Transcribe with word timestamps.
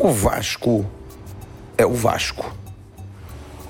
O 0.00 0.12
Vasco 0.12 0.86
é 1.76 1.84
o 1.84 1.92
Vasco. 1.92 2.54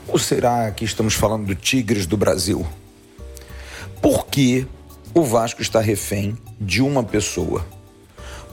Ou 0.06 0.18
será 0.18 0.70
que 0.70 0.84
estamos 0.84 1.14
falando 1.14 1.46
do 1.46 1.54
Tigres 1.54 2.04
do 2.04 2.18
Brasil? 2.18 2.66
Por 4.02 4.26
que 4.26 4.66
o 5.14 5.22
Vasco 5.22 5.62
está 5.62 5.80
refém 5.80 6.36
de 6.60 6.82
uma 6.82 7.02
pessoa? 7.02 7.64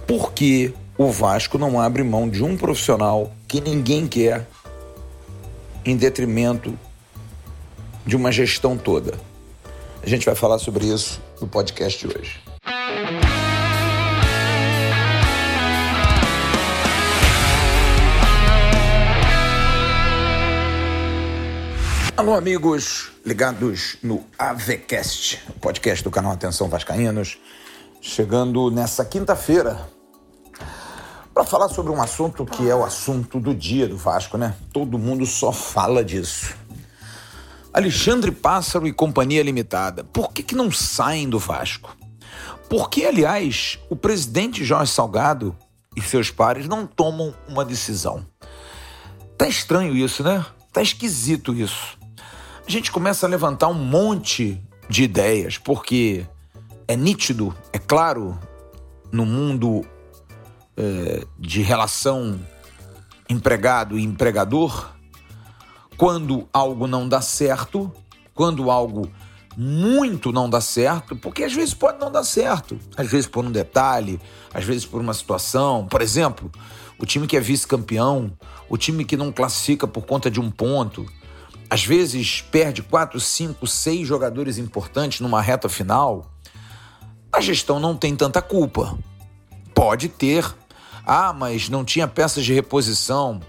Por 0.07 0.31
que 0.31 0.73
o 0.97 1.11
Vasco 1.11 1.57
não 1.57 1.77
abre 1.77 2.01
mão 2.01 2.29
de 2.29 2.41
um 2.41 2.55
profissional 2.55 3.33
que 3.45 3.59
ninguém 3.59 4.07
quer 4.07 4.47
em 5.83 5.97
detrimento 5.97 6.79
de 8.05 8.15
uma 8.15 8.31
gestão 8.31 8.77
toda? 8.77 9.19
A 10.01 10.07
gente 10.07 10.25
vai 10.25 10.33
falar 10.33 10.59
sobre 10.59 10.85
isso 10.85 11.21
no 11.41 11.47
podcast 11.47 12.07
de 12.07 12.17
hoje. 12.17 12.44
Alô, 22.17 22.33
amigos 22.33 23.11
ligados 23.25 23.97
no 24.01 24.23
AVCast, 24.39 25.43
podcast 25.59 26.01
do 26.01 26.09
canal 26.09 26.31
Atenção 26.31 26.69
Vascaínos, 26.69 27.37
chegando 27.99 28.71
nessa 28.71 29.03
quinta-feira 29.03 29.85
para 31.33 31.43
falar 31.43 31.67
sobre 31.67 31.91
um 31.91 32.01
assunto 32.01 32.45
que 32.45 32.69
é 32.69 32.73
o 32.73 32.85
assunto 32.85 33.37
do 33.37 33.53
dia 33.53 33.85
do 33.85 33.97
Vasco, 33.97 34.37
né? 34.37 34.55
Todo 34.71 34.97
mundo 34.97 35.25
só 35.25 35.51
fala 35.51 36.05
disso. 36.05 36.55
Alexandre 37.73 38.31
Pássaro 38.31 38.87
e 38.87 38.93
Companhia 38.93 39.43
Limitada, 39.43 40.05
por 40.05 40.31
que, 40.31 40.41
que 40.41 40.55
não 40.55 40.71
saem 40.71 41.27
do 41.27 41.37
Vasco? 41.37 41.97
Por 42.69 42.89
que, 42.89 43.05
aliás, 43.05 43.77
o 43.89 43.95
presidente 43.95 44.63
Jorge 44.63 44.93
Salgado 44.93 45.53
e 45.93 46.01
seus 46.01 46.31
pares 46.31 46.65
não 46.65 46.87
tomam 46.87 47.35
uma 47.45 47.65
decisão? 47.65 48.25
Tá 49.37 49.49
estranho 49.49 49.93
isso, 49.93 50.23
né? 50.23 50.45
Tá 50.71 50.81
esquisito 50.81 51.53
isso 51.53 52.04
a 52.67 52.71
gente 52.71 52.91
começa 52.91 53.25
a 53.25 53.29
levantar 53.29 53.67
um 53.67 53.73
monte 53.73 54.61
de 54.89 55.03
ideias, 55.03 55.57
porque 55.57 56.25
é 56.87 56.95
nítido, 56.95 57.55
é 57.71 57.77
claro, 57.77 58.39
no 59.11 59.25
mundo 59.25 59.85
é, 60.75 61.25
de 61.37 61.61
relação 61.61 62.39
empregado 63.29 63.97
e 63.97 64.03
empregador, 64.03 64.91
quando 65.97 66.47
algo 66.51 66.87
não 66.87 67.07
dá 67.07 67.21
certo, 67.21 67.91
quando 68.33 68.69
algo 68.69 69.09
muito 69.57 70.31
não 70.31 70.49
dá 70.49 70.59
certo, 70.59 71.15
porque 71.15 71.43
às 71.43 71.53
vezes 71.53 71.73
pode 71.73 71.99
não 71.99 72.11
dar 72.11 72.23
certo, 72.23 72.77
às 72.97 73.07
vezes 73.07 73.27
por 73.27 73.45
um 73.45 73.51
detalhe, 73.51 74.19
às 74.53 74.65
vezes 74.65 74.85
por 74.85 74.99
uma 74.99 75.13
situação. 75.13 75.87
Por 75.87 76.01
exemplo, 76.01 76.51
o 76.99 77.05
time 77.05 77.25
que 77.25 77.37
é 77.37 77.39
vice-campeão, 77.39 78.31
o 78.67 78.77
time 78.77 79.05
que 79.05 79.15
não 79.15 79.31
classifica 79.31 79.87
por 79.87 80.05
conta 80.05 80.29
de 80.29 80.41
um 80.41 80.51
ponto, 80.51 81.05
às 81.69 81.83
vezes 81.83 82.41
perde 82.41 82.81
quatro, 82.81 83.19
cinco, 83.19 83.67
seis 83.67 84.07
jogadores 84.07 84.57
importantes 84.57 85.19
numa 85.19 85.41
reta 85.41 85.67
final, 85.67 86.31
a 87.31 87.41
gestão 87.41 87.79
não 87.79 87.95
tem 87.95 88.15
tanta 88.15 88.41
culpa. 88.41 88.97
Pode 89.73 90.07
ter. 90.07 90.45
Ah, 91.05 91.33
mas 91.33 91.69
não 91.69 91.83
tinha 91.83 92.07
peças 92.07 92.45
de 92.45 92.53
reposição. 92.53 93.41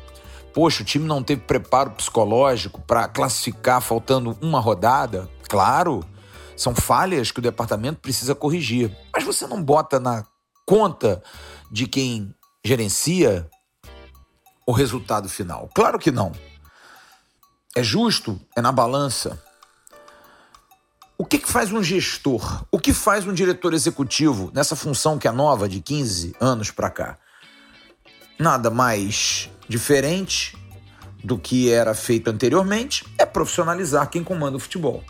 Poxa, 0.52 0.82
o 0.82 0.86
time 0.86 1.06
não 1.06 1.22
teve 1.22 1.42
preparo 1.42 1.90
psicológico 1.90 2.80
para 2.80 3.06
classificar 3.06 3.80
faltando 3.80 4.36
uma 4.40 4.58
rodada. 4.58 5.28
Claro, 5.48 6.04
são 6.56 6.74
falhas 6.74 7.30
que 7.30 7.38
o 7.38 7.42
departamento 7.42 8.00
precisa 8.00 8.34
corrigir. 8.34 8.90
Mas 9.12 9.22
você 9.22 9.46
não 9.46 9.62
bota 9.62 10.00
na 10.00 10.24
conta 10.66 11.22
de 11.70 11.86
quem 11.86 12.34
gerencia 12.64 13.48
o 14.66 14.72
resultado 14.72 15.28
final. 15.28 15.70
Claro 15.74 15.98
que 15.98 16.10
não. 16.10 16.32
É 17.76 17.82
justo? 17.82 18.40
É 18.56 18.62
na 18.62 18.72
balança. 18.72 19.38
O 21.18 21.26
que, 21.26 21.38
que 21.38 21.46
faz 21.46 21.70
um 21.70 21.82
gestor? 21.82 22.64
O 22.72 22.78
que 22.78 22.90
faz 22.90 23.26
um 23.26 23.34
diretor 23.34 23.74
executivo 23.74 24.50
nessa 24.54 24.74
função 24.74 25.18
que 25.18 25.28
é 25.28 25.30
nova 25.30 25.68
de 25.68 25.80
15 25.80 26.34
anos 26.40 26.70
para 26.70 26.88
cá? 26.88 27.18
Nada 28.38 28.70
mais 28.70 29.50
diferente 29.68 30.56
do 31.22 31.36
que 31.38 31.70
era 31.70 31.94
feito 31.94 32.30
anteriormente 32.30 33.04
é 33.18 33.26
profissionalizar 33.26 34.08
quem 34.08 34.24
comanda 34.24 34.56
o 34.56 34.60
futebol. 34.60 35.04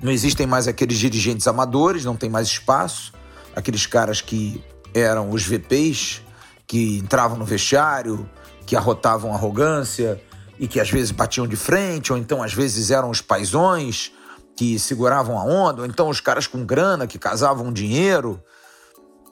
Não 0.00 0.12
existem 0.12 0.46
mais 0.46 0.68
aqueles 0.68 0.98
dirigentes 0.98 1.48
amadores, 1.48 2.04
não 2.04 2.14
tem 2.14 2.30
mais 2.30 2.46
espaço, 2.46 3.12
aqueles 3.52 3.84
caras 3.84 4.20
que 4.20 4.62
eram 4.94 5.32
os 5.32 5.42
VPs, 5.42 6.22
que 6.68 6.98
entravam 6.98 7.36
no 7.36 7.44
vestiário, 7.44 8.30
que 8.64 8.76
arrotavam 8.76 9.34
arrogância, 9.34 10.22
e 10.58 10.66
que 10.66 10.80
às 10.80 10.90
vezes 10.90 11.10
batiam 11.10 11.46
de 11.46 11.56
frente, 11.56 12.12
ou 12.12 12.18
então 12.18 12.42
às 12.42 12.52
vezes 12.52 12.90
eram 12.90 13.10
os 13.10 13.20
paisões 13.20 14.12
que 14.56 14.78
seguravam 14.78 15.38
a 15.38 15.44
onda, 15.44 15.82
ou 15.82 15.86
então 15.86 16.08
os 16.08 16.20
caras 16.20 16.46
com 16.46 16.64
grana 16.64 17.06
que 17.06 17.18
casavam 17.18 17.72
dinheiro 17.72 18.42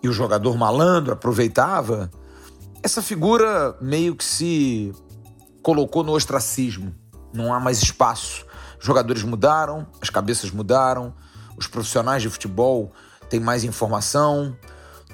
e 0.02 0.08
o 0.08 0.12
jogador 0.12 0.56
malandro 0.56 1.12
aproveitava. 1.12 2.10
Essa 2.82 3.00
figura 3.00 3.74
meio 3.80 4.14
que 4.14 4.24
se 4.24 4.92
colocou 5.62 6.04
no 6.04 6.12
ostracismo. 6.12 6.94
Não 7.32 7.52
há 7.52 7.58
mais 7.58 7.82
espaço. 7.82 8.44
Os 8.78 8.84
jogadores 8.84 9.22
mudaram, 9.22 9.86
as 10.02 10.10
cabeças 10.10 10.50
mudaram, 10.50 11.14
os 11.56 11.66
profissionais 11.66 12.20
de 12.20 12.28
futebol 12.28 12.92
têm 13.30 13.40
mais 13.40 13.64
informação, 13.64 14.54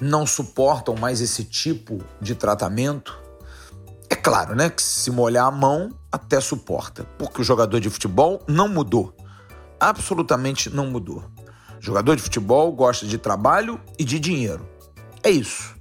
não 0.01 0.27
suportam 0.27 0.93
mais 0.95 1.21
esse 1.21 1.45
tipo 1.45 2.03
de 2.19 2.35
tratamento. 2.35 3.17
Claro, 4.23 4.55
né, 4.55 4.69
que 4.69 4.83
se 4.83 5.09
molhar 5.09 5.47
a 5.47 5.51
mão 5.51 5.89
até 6.11 6.39
suporta, 6.39 7.05
porque 7.17 7.41
o 7.41 7.43
jogador 7.43 7.79
de 7.79 7.89
futebol 7.89 8.43
não 8.47 8.67
mudou. 8.67 9.15
Absolutamente 9.79 10.69
não 10.69 10.85
mudou. 10.87 11.23
O 11.79 11.81
jogador 11.81 12.15
de 12.15 12.21
futebol 12.21 12.71
gosta 12.71 13.07
de 13.07 13.17
trabalho 13.17 13.81
e 13.97 14.03
de 14.03 14.19
dinheiro. 14.19 14.69
É 15.23 15.31
isso. 15.31 15.75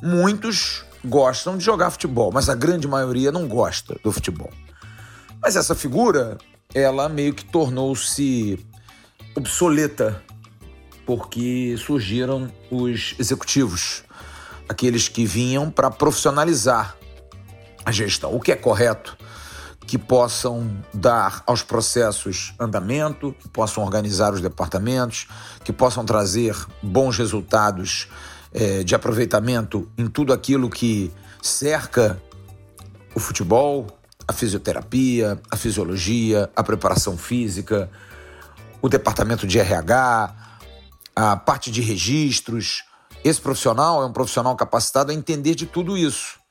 Muitos 0.00 0.84
gostam 1.04 1.58
de 1.58 1.64
jogar 1.64 1.90
futebol, 1.90 2.30
mas 2.32 2.48
a 2.48 2.54
grande 2.54 2.86
maioria 2.86 3.32
não 3.32 3.48
gosta 3.48 3.98
do 4.04 4.12
futebol. 4.12 4.50
Mas 5.42 5.56
essa 5.56 5.74
figura, 5.74 6.38
ela 6.72 7.08
meio 7.08 7.34
que 7.34 7.44
tornou-se 7.44 8.64
obsoleta 9.34 10.22
porque 11.04 11.74
surgiram 11.78 12.48
os 12.70 13.16
executivos, 13.18 14.04
aqueles 14.68 15.08
que 15.08 15.26
vinham 15.26 15.68
para 15.68 15.90
profissionalizar 15.90 16.96
a 17.84 17.92
gestão, 17.92 18.34
o 18.34 18.40
que 18.40 18.52
é 18.52 18.56
correto, 18.56 19.16
que 19.86 19.98
possam 19.98 20.70
dar 20.94 21.42
aos 21.46 21.62
processos 21.62 22.54
andamento, 22.58 23.34
que 23.40 23.48
possam 23.48 23.82
organizar 23.82 24.32
os 24.32 24.40
departamentos, 24.40 25.26
que 25.64 25.72
possam 25.72 26.04
trazer 26.04 26.56
bons 26.82 27.18
resultados 27.18 28.08
é, 28.52 28.82
de 28.82 28.94
aproveitamento 28.94 29.90
em 29.98 30.06
tudo 30.06 30.32
aquilo 30.32 30.70
que 30.70 31.12
cerca 31.42 32.20
o 33.14 33.20
futebol, 33.20 33.86
a 34.26 34.32
fisioterapia, 34.32 35.40
a 35.50 35.56
fisiologia, 35.56 36.48
a 36.54 36.62
preparação 36.62 37.18
física, 37.18 37.90
o 38.80 38.88
departamento 38.88 39.46
de 39.46 39.58
RH, 39.58 40.34
a 41.14 41.36
parte 41.36 41.70
de 41.70 41.82
registros. 41.82 42.84
Esse 43.24 43.40
profissional 43.40 44.02
é 44.02 44.06
um 44.06 44.12
profissional 44.12 44.54
capacitado 44.56 45.10
a 45.10 45.14
entender 45.14 45.54
de 45.54 45.66
tudo 45.66 45.98
isso 45.98 46.41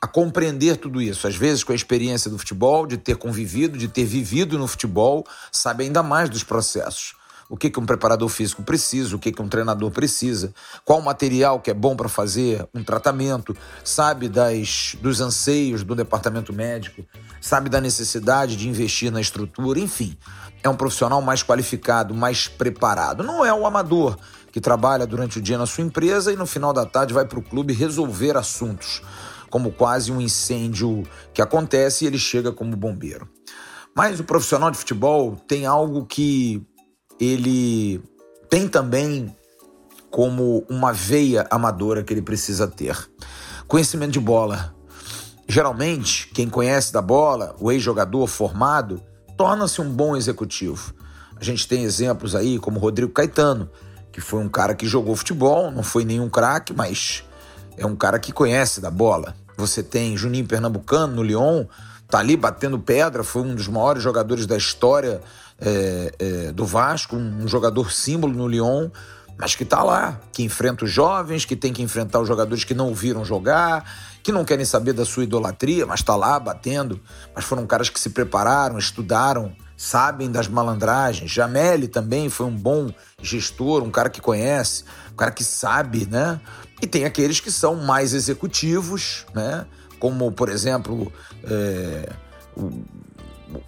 a 0.00 0.06
compreender 0.06 0.76
tudo 0.76 1.00
isso. 1.00 1.26
Às 1.26 1.36
vezes, 1.36 1.64
com 1.64 1.72
a 1.72 1.74
experiência 1.74 2.30
do 2.30 2.38
futebol, 2.38 2.86
de 2.86 2.96
ter 2.96 3.16
convivido, 3.16 3.78
de 3.78 3.88
ter 3.88 4.04
vivido 4.04 4.58
no 4.58 4.66
futebol, 4.66 5.26
sabe 5.50 5.84
ainda 5.84 6.02
mais 6.02 6.28
dos 6.28 6.44
processos. 6.44 7.14
O 7.48 7.56
que, 7.56 7.70
que 7.70 7.78
um 7.78 7.86
preparador 7.86 8.28
físico 8.28 8.62
precisa, 8.62 9.14
o 9.14 9.20
que, 9.20 9.30
que 9.30 9.40
um 9.40 9.48
treinador 9.48 9.92
precisa, 9.92 10.52
qual 10.84 11.00
material 11.00 11.60
que 11.60 11.70
é 11.70 11.74
bom 11.74 11.94
para 11.94 12.08
fazer 12.08 12.66
um 12.74 12.82
tratamento, 12.82 13.56
sabe 13.84 14.28
das, 14.28 14.96
dos 15.00 15.20
anseios 15.20 15.84
do 15.84 15.94
departamento 15.94 16.52
médico, 16.52 17.04
sabe 17.40 17.70
da 17.70 17.80
necessidade 17.80 18.56
de 18.56 18.68
investir 18.68 19.12
na 19.12 19.20
estrutura, 19.20 19.78
enfim. 19.78 20.18
É 20.60 20.68
um 20.68 20.74
profissional 20.74 21.22
mais 21.22 21.44
qualificado, 21.44 22.12
mais 22.12 22.48
preparado. 22.48 23.22
Não 23.22 23.44
é 23.44 23.54
o 23.54 23.64
amador 23.64 24.18
que 24.50 24.60
trabalha 24.60 25.06
durante 25.06 25.38
o 25.38 25.42
dia 25.42 25.56
na 25.56 25.66
sua 25.66 25.84
empresa 25.84 26.32
e 26.32 26.36
no 26.36 26.46
final 26.46 26.72
da 26.72 26.84
tarde 26.84 27.14
vai 27.14 27.24
para 27.24 27.38
o 27.38 27.42
clube 27.42 27.72
resolver 27.72 28.36
assuntos 28.36 29.02
como 29.50 29.72
quase 29.72 30.12
um 30.12 30.20
incêndio 30.20 31.04
que 31.32 31.42
acontece 31.42 32.04
e 32.04 32.08
ele 32.08 32.18
chega 32.18 32.52
como 32.52 32.76
bombeiro. 32.76 33.28
Mas 33.94 34.20
o 34.20 34.24
profissional 34.24 34.70
de 34.70 34.78
futebol 34.78 35.36
tem 35.48 35.64
algo 35.64 36.04
que 36.04 36.62
ele 37.18 38.02
tem 38.50 38.68
também 38.68 39.34
como 40.10 40.64
uma 40.68 40.92
veia 40.92 41.46
amadora 41.50 42.02
que 42.02 42.12
ele 42.12 42.22
precisa 42.22 42.66
ter: 42.66 42.96
conhecimento 43.66 44.12
de 44.12 44.20
bola. 44.20 44.74
Geralmente, 45.48 46.28
quem 46.34 46.48
conhece 46.48 46.92
da 46.92 47.00
bola, 47.00 47.54
o 47.60 47.70
ex-jogador 47.70 48.26
formado, 48.26 49.00
torna-se 49.36 49.80
um 49.80 49.88
bom 49.88 50.16
executivo. 50.16 50.92
A 51.38 51.44
gente 51.44 51.68
tem 51.68 51.84
exemplos 51.84 52.34
aí 52.34 52.58
como 52.58 52.80
Rodrigo 52.80 53.12
Caetano, 53.12 53.70
que 54.10 54.20
foi 54.20 54.42
um 54.42 54.48
cara 54.48 54.74
que 54.74 54.86
jogou 54.86 55.14
futebol, 55.14 55.70
não 55.70 55.82
foi 55.82 56.04
nenhum 56.04 56.28
craque, 56.28 56.72
mas 56.72 57.22
é 57.76 57.86
um 57.86 57.96
cara 57.96 58.18
que 58.18 58.32
conhece 58.32 58.80
da 58.80 58.90
bola. 58.90 59.34
Você 59.56 59.82
tem 59.82 60.16
Juninho 60.16 60.46
Pernambucano 60.46 61.14
no 61.14 61.22
Lyon, 61.22 61.64
tá 62.08 62.18
ali 62.18 62.36
batendo 62.36 62.78
pedra, 62.78 63.24
foi 63.24 63.42
um 63.42 63.54
dos 63.54 63.68
maiores 63.68 64.02
jogadores 64.02 64.46
da 64.46 64.56
história 64.56 65.20
é, 65.60 66.12
é, 66.18 66.52
do 66.52 66.64
Vasco, 66.64 67.16
um 67.16 67.48
jogador 67.48 67.90
símbolo 67.90 68.34
no 68.34 68.46
Lyon, 68.46 68.90
mas 69.38 69.54
que 69.54 69.64
tá 69.64 69.82
lá, 69.82 70.20
que 70.32 70.42
enfrenta 70.42 70.84
os 70.84 70.90
jovens, 70.90 71.44
que 71.44 71.56
tem 71.56 71.72
que 71.72 71.82
enfrentar 71.82 72.20
os 72.20 72.28
jogadores 72.28 72.64
que 72.64 72.74
não 72.74 72.90
o 72.90 72.94
viram 72.94 73.24
jogar, 73.24 73.84
que 74.22 74.32
não 74.32 74.44
querem 74.44 74.64
saber 74.64 74.92
da 74.92 75.04
sua 75.04 75.24
idolatria, 75.24 75.86
mas 75.86 76.02
tá 76.02 76.16
lá 76.16 76.38
batendo. 76.40 77.00
Mas 77.34 77.44
foram 77.44 77.66
caras 77.66 77.90
que 77.90 78.00
se 78.00 78.10
prepararam, 78.10 78.78
estudaram, 78.78 79.54
sabem 79.76 80.30
das 80.30 80.48
malandragens. 80.48 81.30
Jameli 81.30 81.88
também 81.88 82.30
foi 82.30 82.46
um 82.46 82.56
bom 82.56 82.90
gestor, 83.20 83.82
um 83.82 83.90
cara 83.90 84.08
que 84.08 84.20
conhece, 84.20 84.84
um 85.12 85.16
cara 85.16 85.30
que 85.30 85.44
sabe, 85.44 86.06
né? 86.06 86.40
E 86.80 86.86
tem 86.86 87.04
aqueles 87.04 87.40
que 87.40 87.50
são 87.50 87.76
mais 87.76 88.14
executivos, 88.14 89.26
né? 89.34 89.66
Como, 89.98 90.30
por 90.32 90.48
exemplo, 90.48 91.12
é, 91.44 92.08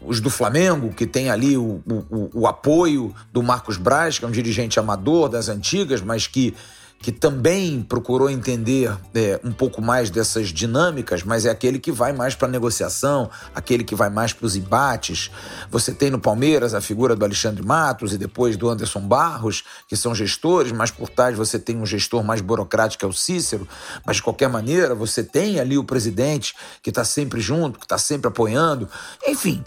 os 0.02 0.20
do 0.20 0.30
Flamengo, 0.30 0.92
que 0.92 1.06
tem 1.06 1.30
ali 1.30 1.56
o, 1.56 1.82
o, 1.86 2.30
o, 2.40 2.46
apoio 2.46 3.14
do 3.32 3.42
Marcos 3.42 3.76
Braz, 3.76 4.18
que 4.18 4.24
é 4.24 4.28
um 4.28 4.32
dirigente 4.32 4.78
amador 4.78 5.28
das 5.28 5.48
antigas, 5.48 6.00
mas 6.00 6.26
que 6.26 6.54
que 6.98 7.12
também 7.12 7.80
procurou 7.80 8.28
entender 8.28 8.96
é, 9.14 9.40
um 9.44 9.52
pouco 9.52 9.80
mais 9.80 10.10
dessas 10.10 10.48
dinâmicas, 10.48 11.22
mas 11.22 11.46
é 11.46 11.50
aquele 11.50 11.78
que 11.78 11.92
vai 11.92 12.12
mais 12.12 12.34
para 12.34 12.48
a 12.48 12.50
negociação, 12.50 13.30
aquele 13.54 13.84
que 13.84 13.94
vai 13.94 14.10
mais 14.10 14.32
para 14.32 14.46
os 14.46 14.56
embates. 14.56 15.30
Você 15.70 15.92
tem 15.92 16.10
no 16.10 16.18
Palmeiras 16.18 16.74
a 16.74 16.80
figura 16.80 17.14
do 17.14 17.24
Alexandre 17.24 17.64
Matos 17.64 18.12
e 18.12 18.18
depois 18.18 18.56
do 18.56 18.68
Anderson 18.68 19.00
Barros, 19.00 19.64
que 19.86 19.96
são 19.96 20.14
gestores, 20.14 20.72
mas 20.72 20.90
por 20.90 21.08
trás 21.08 21.36
você 21.36 21.58
tem 21.58 21.76
um 21.76 21.86
gestor 21.86 22.24
mais 22.24 22.40
burocrático, 22.40 23.04
é 23.04 23.08
o 23.08 23.12
Cícero, 23.12 23.68
mas 24.04 24.16
de 24.16 24.22
qualquer 24.22 24.48
maneira 24.48 24.94
você 24.94 25.22
tem 25.22 25.60
ali 25.60 25.78
o 25.78 25.84
presidente 25.84 26.54
que 26.82 26.90
está 26.90 27.04
sempre 27.04 27.40
junto, 27.40 27.78
que 27.78 27.84
está 27.84 27.98
sempre 27.98 28.28
apoiando. 28.28 28.88
Enfim, 29.26 29.62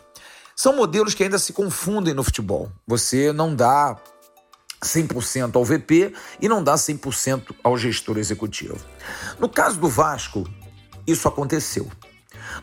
são 0.56 0.76
modelos 0.76 1.14
que 1.14 1.24
ainda 1.24 1.40
se 1.40 1.54
confundem 1.54 2.14
no 2.14 2.24
futebol. 2.24 2.70
Você 2.86 3.32
não 3.32 3.56
dá 3.56 3.98
100% 4.84 5.56
ao 5.56 5.64
VP 5.64 6.14
e 6.42 6.50
não 6.50 6.64
dá 6.64 6.76
100% 6.76 7.56
ao 7.64 7.78
gestor 7.78 8.18
executivo. 8.18 8.78
No 9.40 9.48
caso 9.48 9.80
do 9.80 9.88
Vasco, 9.88 10.48
isso 11.06 11.28
aconteceu. 11.28 11.90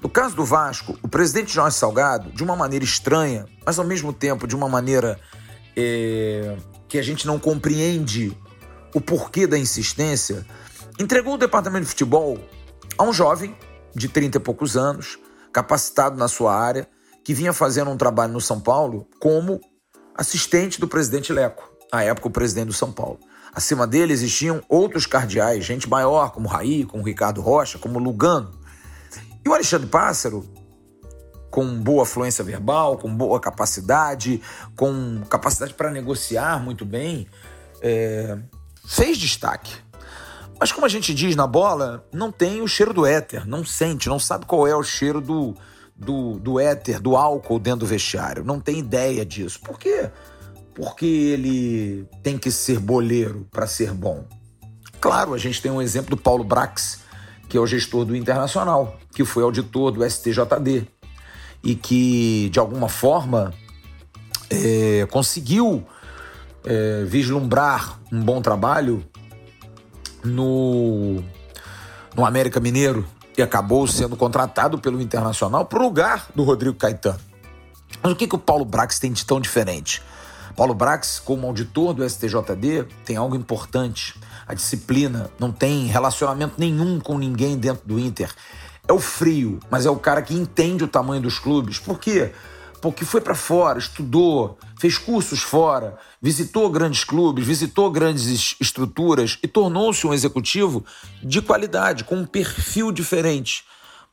No 0.02 0.08
caso 0.08 0.34
do 0.34 0.44
Vasco, 0.44 0.98
o 1.02 1.08
presidente 1.08 1.52
Jorge 1.52 1.76
Salgado, 1.76 2.30
de 2.32 2.42
uma 2.42 2.56
maneira 2.56 2.84
estranha, 2.84 3.46
mas 3.64 3.78
ao 3.78 3.84
mesmo 3.84 4.12
tempo 4.12 4.46
de 4.46 4.56
uma 4.56 4.68
maneira 4.68 5.18
é, 5.76 6.56
que 6.88 6.98
a 6.98 7.02
gente 7.02 7.26
não 7.26 7.38
compreende 7.38 8.36
o 8.94 9.00
porquê 9.00 9.46
da 9.46 9.58
insistência, 9.58 10.44
entregou 10.98 11.34
o 11.34 11.38
departamento 11.38 11.84
de 11.84 11.90
futebol 11.90 12.38
a 12.96 13.04
um 13.04 13.12
jovem 13.12 13.56
de 13.94 14.08
30 14.08 14.38
e 14.38 14.40
poucos 14.40 14.76
anos, 14.76 15.18
capacitado 15.52 16.16
na 16.16 16.26
sua 16.26 16.54
área, 16.54 16.88
que 17.24 17.32
vinha 17.32 17.52
fazendo 17.52 17.90
um 17.90 17.96
trabalho 17.96 18.32
no 18.32 18.40
São 18.40 18.60
Paulo 18.60 19.06
como 19.20 19.60
assistente 20.16 20.80
do 20.80 20.88
presidente 20.88 21.32
Leco 21.32 21.77
à 21.92 22.02
época, 22.04 22.28
o 22.28 22.30
presidente 22.30 22.68
do 22.68 22.72
São 22.72 22.92
Paulo. 22.92 23.18
Acima 23.52 23.86
dele 23.86 24.12
existiam 24.12 24.62
outros 24.68 25.06
cardeais, 25.06 25.64
gente 25.64 25.88
maior, 25.88 26.30
como 26.30 26.48
Raí, 26.48 26.84
como 26.84 27.02
Ricardo 27.02 27.40
Rocha, 27.40 27.78
como 27.78 27.98
Lugano. 27.98 28.50
E 29.44 29.48
o 29.48 29.54
Alexandre 29.54 29.88
Pássaro, 29.88 30.44
com 31.50 31.66
boa 31.80 32.04
fluência 32.04 32.44
verbal, 32.44 32.98
com 32.98 33.14
boa 33.14 33.40
capacidade, 33.40 34.40
com 34.76 35.22
capacidade 35.28 35.74
para 35.74 35.90
negociar 35.90 36.62
muito 36.62 36.84
bem, 36.84 37.26
é, 37.80 38.38
fez 38.86 39.16
destaque. 39.18 39.74
Mas 40.60 40.72
como 40.72 40.86
a 40.86 40.88
gente 40.88 41.14
diz 41.14 41.36
na 41.36 41.46
bola, 41.46 42.06
não 42.12 42.32
tem 42.32 42.60
o 42.60 42.68
cheiro 42.68 42.92
do 42.92 43.06
éter, 43.06 43.46
não 43.46 43.64
sente, 43.64 44.08
não 44.08 44.18
sabe 44.18 44.44
qual 44.44 44.66
é 44.66 44.74
o 44.74 44.82
cheiro 44.82 45.20
do, 45.20 45.54
do, 45.96 46.38
do 46.38 46.60
éter, 46.60 47.00
do 47.00 47.16
álcool 47.16 47.58
dentro 47.58 47.80
do 47.80 47.86
vestiário. 47.86 48.44
Não 48.44 48.58
tem 48.58 48.78
ideia 48.78 49.24
disso. 49.24 49.60
Por 49.60 49.78
quê? 49.78 50.10
Porque 50.78 51.04
ele 51.04 52.08
tem 52.22 52.38
que 52.38 52.52
ser 52.52 52.78
boleiro 52.78 53.44
para 53.50 53.66
ser 53.66 53.92
bom? 53.92 54.24
Claro, 55.00 55.34
a 55.34 55.38
gente 55.38 55.60
tem 55.60 55.72
um 55.72 55.82
exemplo 55.82 56.10
do 56.10 56.16
Paulo 56.16 56.44
Brax, 56.44 57.00
que 57.48 57.56
é 57.56 57.60
o 57.60 57.66
gestor 57.66 58.04
do 58.04 58.14
Internacional, 58.14 58.96
que 59.12 59.24
foi 59.24 59.42
auditor 59.42 59.90
do 59.90 60.08
STJD 60.08 60.86
e 61.64 61.74
que, 61.74 62.48
de 62.50 62.60
alguma 62.60 62.88
forma, 62.88 63.52
é, 64.48 65.04
conseguiu 65.10 65.84
é, 66.64 67.04
vislumbrar 67.04 67.98
um 68.12 68.22
bom 68.22 68.40
trabalho 68.40 69.04
no, 70.22 71.24
no 72.14 72.24
América 72.24 72.60
Mineiro 72.60 73.04
e 73.36 73.42
acabou 73.42 73.84
sendo 73.88 74.16
contratado 74.16 74.78
pelo 74.78 75.02
Internacional 75.02 75.64
para 75.66 75.80
o 75.80 75.82
lugar 75.82 76.28
do 76.36 76.44
Rodrigo 76.44 76.76
Caetano. 76.76 77.18
Mas 78.00 78.12
o 78.12 78.14
que, 78.16 78.28
que 78.28 78.36
o 78.36 78.38
Paulo 78.38 78.64
Brax 78.64 79.00
tem 79.00 79.10
de 79.10 79.26
tão 79.26 79.40
diferente? 79.40 80.00
Paulo 80.58 80.74
Brax, 80.74 81.20
como 81.20 81.46
auditor 81.46 81.94
do 81.94 82.10
STJD, 82.10 82.84
tem 83.04 83.16
algo 83.16 83.36
importante. 83.36 84.18
A 84.44 84.54
disciplina 84.54 85.30
não 85.38 85.52
tem 85.52 85.86
relacionamento 85.86 86.54
nenhum 86.58 86.98
com 86.98 87.16
ninguém 87.16 87.56
dentro 87.56 87.86
do 87.86 87.96
Inter. 87.96 88.34
É 88.88 88.92
o 88.92 88.98
frio, 88.98 89.60
mas 89.70 89.86
é 89.86 89.90
o 89.90 89.94
cara 89.94 90.20
que 90.20 90.34
entende 90.34 90.82
o 90.82 90.88
tamanho 90.88 91.22
dos 91.22 91.38
clubes. 91.38 91.78
Por 91.78 92.00
quê? 92.00 92.32
Porque 92.82 93.04
foi 93.04 93.20
para 93.20 93.36
fora, 93.36 93.78
estudou, 93.78 94.58
fez 94.76 94.98
cursos 94.98 95.42
fora, 95.42 95.96
visitou 96.20 96.68
grandes 96.70 97.04
clubes, 97.04 97.46
visitou 97.46 97.88
grandes 97.88 98.56
estruturas 98.60 99.38
e 99.40 99.46
tornou-se 99.46 100.04
um 100.08 100.12
executivo 100.12 100.84
de 101.22 101.40
qualidade, 101.40 102.02
com 102.02 102.16
um 102.16 102.26
perfil 102.26 102.90
diferente. 102.90 103.62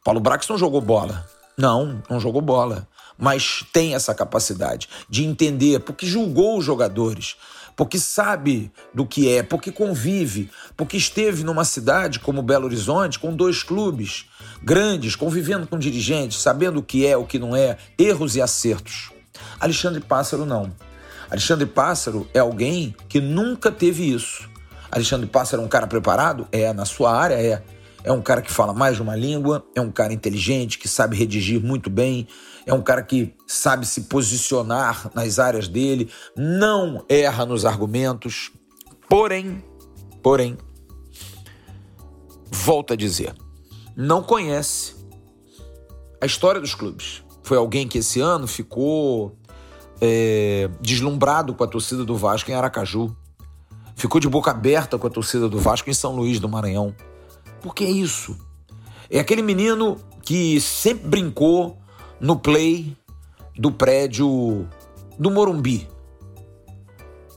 Paulo 0.03 0.19
Brax 0.19 0.47
não 0.47 0.59
jogou 0.59 0.79
bola. 0.79 1.27
Não, 1.57 2.03
não 2.07 2.19
jogou 2.19 2.39
bola 2.41 2.87
mas 3.17 3.63
tem 3.71 3.95
essa 3.95 4.13
capacidade 4.13 4.89
de 5.09 5.23
entender, 5.23 5.79
porque 5.79 6.05
julgou 6.05 6.57
os 6.57 6.65
jogadores, 6.65 7.35
porque 7.75 7.99
sabe 7.99 8.71
do 8.93 9.05
que 9.05 9.29
é, 9.29 9.43
porque 9.43 9.71
convive, 9.71 10.49
porque 10.77 10.97
esteve 10.97 11.43
numa 11.43 11.65
cidade 11.65 12.19
como 12.19 12.41
Belo 12.41 12.65
Horizonte 12.65 13.19
com 13.19 13.35
dois 13.35 13.63
clubes 13.63 14.25
grandes, 14.63 15.15
convivendo 15.15 15.67
com 15.67 15.77
dirigentes, 15.77 16.41
sabendo 16.41 16.79
o 16.79 16.83
que 16.83 17.05
é, 17.05 17.17
o 17.17 17.25
que 17.25 17.37
não 17.37 17.55
é, 17.55 17.77
erros 17.97 18.35
e 18.35 18.41
acertos. 18.41 19.11
Alexandre 19.59 20.01
Pássaro 20.01 20.45
não. 20.45 20.71
Alexandre 21.29 21.65
Pássaro 21.65 22.27
é 22.33 22.39
alguém 22.39 22.95
que 23.09 23.19
nunca 23.19 23.71
teve 23.71 24.09
isso. 24.09 24.49
Alexandre 24.91 25.27
Pássaro 25.27 25.61
é 25.61 25.65
um 25.65 25.69
cara 25.69 25.87
preparado? 25.87 26.47
É, 26.51 26.71
na 26.71 26.85
sua 26.85 27.13
área 27.13 27.35
é. 27.35 27.61
É 28.03 28.11
um 28.11 28.21
cara 28.21 28.39
que 28.39 28.51
fala 28.51 28.71
mais 28.71 28.97
de 28.97 29.01
uma 29.01 29.15
língua, 29.15 29.65
é 29.75 29.81
um 29.81 29.89
cara 29.89 30.13
inteligente, 30.13 30.77
que 30.77 30.87
sabe 30.87 31.17
redigir 31.17 31.59
muito 31.59 31.89
bem, 31.89 32.27
é 32.65 32.73
um 32.73 32.81
cara 32.81 33.03
que 33.03 33.35
sabe 33.45 33.85
se 33.85 34.01
posicionar 34.01 35.11
nas 35.13 35.37
áreas 35.39 35.67
dele, 35.67 36.11
não 36.35 37.05
erra 37.07 37.45
nos 37.45 37.63
argumentos. 37.65 38.51
Porém, 39.07 39.63
porém, 40.23 40.57
volta 42.51 42.95
a 42.95 42.97
dizer, 42.97 43.35
não 43.95 44.23
conhece 44.23 44.95
a 46.19 46.25
história 46.25 46.59
dos 46.59 46.73
clubes. 46.73 47.23
Foi 47.43 47.57
alguém 47.57 47.87
que 47.87 47.99
esse 47.99 48.19
ano 48.19 48.47
ficou 48.47 49.37
é, 50.01 50.67
deslumbrado 50.81 51.53
com 51.53 51.63
a 51.63 51.67
torcida 51.67 52.03
do 52.03 52.15
Vasco 52.15 52.49
em 52.49 52.55
Aracaju. 52.55 53.15
Ficou 53.95 54.19
de 54.19 54.27
boca 54.27 54.49
aberta 54.49 54.97
com 54.97 55.05
a 55.05 55.09
torcida 55.09 55.47
do 55.47 55.59
Vasco 55.59 55.89
em 55.89 55.93
São 55.93 56.15
Luís 56.15 56.39
do 56.39 56.49
Maranhão. 56.49 56.95
Porque 57.61 57.83
é 57.83 57.89
isso. 57.89 58.35
É 59.09 59.19
aquele 59.19 59.43
menino 59.43 59.97
que 60.23 60.59
sempre 60.59 61.07
brincou 61.07 61.77
no 62.19 62.37
play 62.37 62.95
do 63.57 63.71
prédio 63.71 64.67
do 65.17 65.31
Morumbi. 65.31 65.87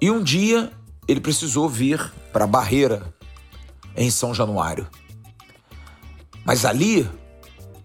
E 0.00 0.11
um 0.11 0.23
dia 0.23 0.70
ele 1.06 1.20
precisou 1.20 1.68
vir 1.68 2.12
para 2.32 2.47
Barreira, 2.47 3.14
em 3.97 4.11
São 4.11 4.35
Januário. 4.35 4.87
Mas 6.44 6.64
ali, 6.64 7.08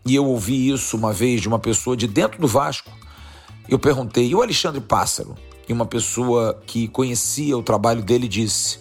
e 0.05 0.15
eu 0.15 0.25
ouvi 0.25 0.69
isso 0.69 0.95
uma 0.95 1.11
vez 1.11 1.41
de 1.41 1.47
uma 1.47 1.59
pessoa 1.59 1.97
de 1.97 2.07
dentro 2.07 2.39
do 2.39 2.47
Vasco, 2.47 2.91
eu 3.67 3.79
perguntei, 3.79 4.27
e 4.27 4.35
o 4.35 4.41
Alexandre 4.41 4.81
Pássaro? 4.81 5.35
E 5.67 5.73
uma 5.73 5.85
pessoa 5.85 6.61
que 6.65 6.87
conhecia 6.87 7.57
o 7.57 7.63
trabalho 7.63 8.03
dele 8.03 8.27
disse: 8.27 8.79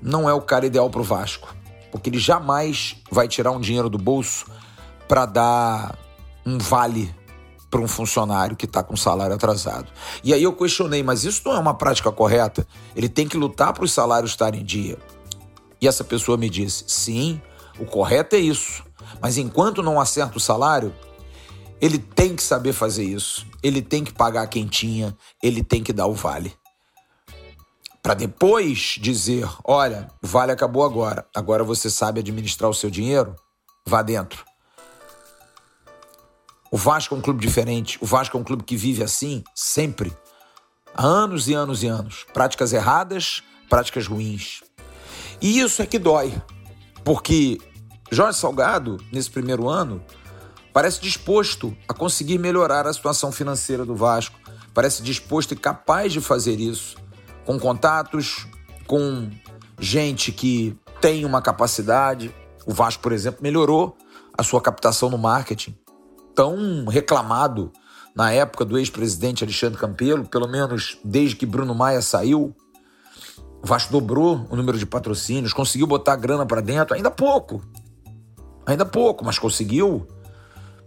não 0.00 0.28
é 0.28 0.32
o 0.32 0.40
cara 0.40 0.66
ideal 0.66 0.88
para 0.88 1.00
o 1.00 1.04
Vasco 1.04 1.54
porque 1.94 2.10
ele 2.10 2.18
jamais 2.18 2.96
vai 3.08 3.28
tirar 3.28 3.52
um 3.52 3.60
dinheiro 3.60 3.88
do 3.88 3.98
bolso 3.98 4.46
para 5.06 5.24
dar 5.26 5.96
um 6.44 6.58
vale 6.58 7.14
para 7.74 7.82
um 7.82 7.88
funcionário 7.88 8.54
que 8.54 8.66
está 8.66 8.84
com 8.84 8.96
salário 8.96 9.34
atrasado. 9.34 9.90
E 10.22 10.32
aí 10.32 10.44
eu 10.44 10.52
questionei, 10.52 11.02
mas 11.02 11.24
isso 11.24 11.42
não 11.44 11.56
é 11.56 11.58
uma 11.58 11.74
prática 11.74 12.12
correta? 12.12 12.64
Ele 12.94 13.08
tem 13.08 13.26
que 13.26 13.36
lutar 13.36 13.72
para 13.72 13.84
os 13.84 13.90
salários 13.90 14.30
estarem 14.30 14.60
em 14.60 14.64
dia. 14.64 14.96
E 15.80 15.88
essa 15.88 16.04
pessoa 16.04 16.38
me 16.38 16.48
disse: 16.48 16.84
sim, 16.86 17.42
o 17.76 17.84
correto 17.84 18.36
é 18.36 18.38
isso. 18.38 18.84
Mas 19.20 19.38
enquanto 19.38 19.82
não 19.82 20.00
acerta 20.00 20.38
o 20.38 20.40
salário, 20.40 20.94
ele 21.80 21.98
tem 21.98 22.36
que 22.36 22.44
saber 22.44 22.72
fazer 22.72 23.02
isso. 23.02 23.44
Ele 23.60 23.82
tem 23.82 24.04
que 24.04 24.12
pagar 24.12 24.42
a 24.42 24.46
quentinha, 24.46 25.12
ele 25.42 25.60
tem 25.60 25.82
que 25.82 25.92
dar 25.92 26.06
o 26.06 26.14
vale 26.14 26.54
para 28.00 28.14
depois 28.14 28.98
dizer: 29.00 29.48
olha, 29.64 30.08
o 30.22 30.26
vale 30.28 30.52
acabou 30.52 30.84
agora, 30.84 31.26
agora 31.34 31.64
você 31.64 31.90
sabe 31.90 32.20
administrar 32.20 32.70
o 32.70 32.74
seu 32.74 32.88
dinheiro? 32.88 33.34
Vá 33.84 34.00
dentro. 34.00 34.44
O 36.74 36.76
Vasco 36.76 37.14
é 37.14 37.18
um 37.18 37.20
clube 37.20 37.40
diferente. 37.40 37.96
O 38.00 38.04
Vasco 38.04 38.36
é 38.36 38.40
um 38.40 38.42
clube 38.42 38.64
que 38.64 38.76
vive 38.76 39.00
assim 39.00 39.44
sempre. 39.54 40.12
Há 40.92 41.06
anos 41.06 41.46
e 41.46 41.54
anos 41.54 41.84
e 41.84 41.86
anos. 41.86 42.26
Práticas 42.34 42.72
erradas, 42.72 43.44
práticas 43.70 44.08
ruins. 44.08 44.60
E 45.40 45.60
isso 45.60 45.82
é 45.82 45.86
que 45.86 46.00
dói. 46.00 46.34
Porque 47.04 47.60
Jorge 48.10 48.40
Salgado, 48.40 48.96
nesse 49.12 49.30
primeiro 49.30 49.68
ano, 49.68 50.02
parece 50.72 51.00
disposto 51.00 51.76
a 51.86 51.94
conseguir 51.94 52.38
melhorar 52.38 52.88
a 52.88 52.92
situação 52.92 53.30
financeira 53.30 53.84
do 53.84 53.94
Vasco. 53.94 54.36
Parece 54.74 55.00
disposto 55.00 55.52
e 55.52 55.56
capaz 55.56 56.12
de 56.12 56.20
fazer 56.20 56.58
isso. 56.58 56.96
Com 57.44 57.56
contatos, 57.56 58.48
com 58.84 59.30
gente 59.78 60.32
que 60.32 60.76
tem 61.00 61.24
uma 61.24 61.40
capacidade. 61.40 62.34
O 62.66 62.74
Vasco, 62.74 63.00
por 63.00 63.12
exemplo, 63.12 63.44
melhorou 63.44 63.96
a 64.36 64.42
sua 64.42 64.60
captação 64.60 65.08
no 65.08 65.16
marketing. 65.16 65.83
Tão 66.34 66.86
reclamado 66.86 67.72
na 68.14 68.30
época 68.32 68.64
do 68.64 68.78
ex-presidente 68.78 69.44
Alexandre 69.44 69.78
Campelo, 69.78 70.24
pelo 70.24 70.48
menos 70.48 70.98
desde 71.04 71.36
que 71.36 71.46
Bruno 71.46 71.74
Maia 71.74 72.00
saiu. 72.00 72.54
O 73.62 73.66
Vasco 73.66 73.92
dobrou 73.92 74.46
o 74.50 74.56
número 74.56 74.78
de 74.78 74.86
patrocínios, 74.86 75.52
conseguiu 75.52 75.86
botar 75.86 76.16
grana 76.16 76.44
para 76.44 76.60
dentro, 76.60 76.94
ainda 76.94 77.10
pouco. 77.10 77.62
Ainda 78.66 78.84
pouco, 78.84 79.24
mas 79.24 79.38
conseguiu. 79.38 80.06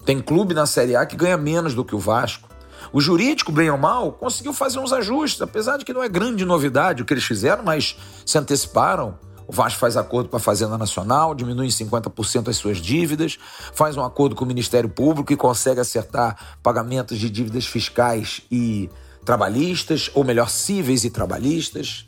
Tem 0.06 0.22
clube 0.22 0.54
na 0.54 0.66
Série 0.66 0.96
A 0.96 1.06
que 1.06 1.16
ganha 1.16 1.38
menos 1.38 1.74
do 1.74 1.84
que 1.84 1.96
o 1.96 2.00
Vasco. 2.00 2.48
O 2.94 3.02
jurídico, 3.02 3.52
bem 3.52 3.70
ou 3.70 3.78
mal, 3.78 4.14
conseguiu 4.14 4.54
fazer 4.54 4.80
uns 4.80 4.94
ajustes, 4.94 5.42
apesar 5.42 5.78
de 5.78 5.86
que 5.86 5.94
não 5.94 6.04
é 6.04 6.08
grande 6.08 6.46
novidade 6.46 7.02
o 7.02 7.06
que 7.06 7.14
eles 7.14 7.24
fizeram, 7.24 7.64
mas 7.64 7.98
se 8.26 8.38
anteciparam. 8.38 9.20
O 9.48 9.54
Vasco 9.54 9.80
faz 9.80 9.96
acordo 9.96 10.28
com 10.28 10.36
a 10.36 10.40
Fazenda 10.40 10.78
Nacional, 10.78 11.34
diminui 11.34 11.68
em 11.68 11.70
50% 11.70 12.50
as 12.50 12.58
suas 12.58 12.80
dívidas, 12.80 13.40
faz 13.74 13.96
um 13.96 14.04
acordo 14.04 14.36
com 14.36 14.44
o 14.44 14.48
Ministério 14.48 14.90
Público 14.90 15.32
e 15.32 15.38
consegue 15.38 15.80
acertar 15.80 16.58
pagamentos 16.62 17.18
de 17.18 17.30
dívidas 17.30 17.66
fiscais 17.66 18.42
e 18.52 18.90
trabalhistas, 19.24 20.12
ou 20.14 20.26
melhor, 20.26 20.50
cíveis 20.50 21.06
e 21.06 21.10
trabalhistas. 21.10 22.06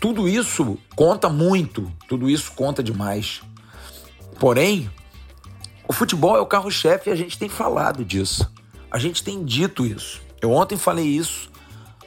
Tudo 0.00 0.28
isso 0.28 0.76
conta 0.96 1.28
muito, 1.28 1.92
tudo 2.08 2.28
isso 2.28 2.50
conta 2.52 2.82
demais. 2.82 3.40
Porém, 4.40 4.90
o 5.86 5.92
futebol 5.92 6.36
é 6.36 6.40
o 6.40 6.46
carro-chefe 6.46 7.10
e 7.10 7.12
a 7.12 7.16
gente 7.16 7.38
tem 7.38 7.48
falado 7.48 8.04
disso. 8.04 8.50
A 8.90 8.98
gente 8.98 9.22
tem 9.22 9.44
dito 9.44 9.86
isso. 9.86 10.20
Eu 10.40 10.50
ontem 10.50 10.76
falei 10.76 11.06
isso 11.06 11.50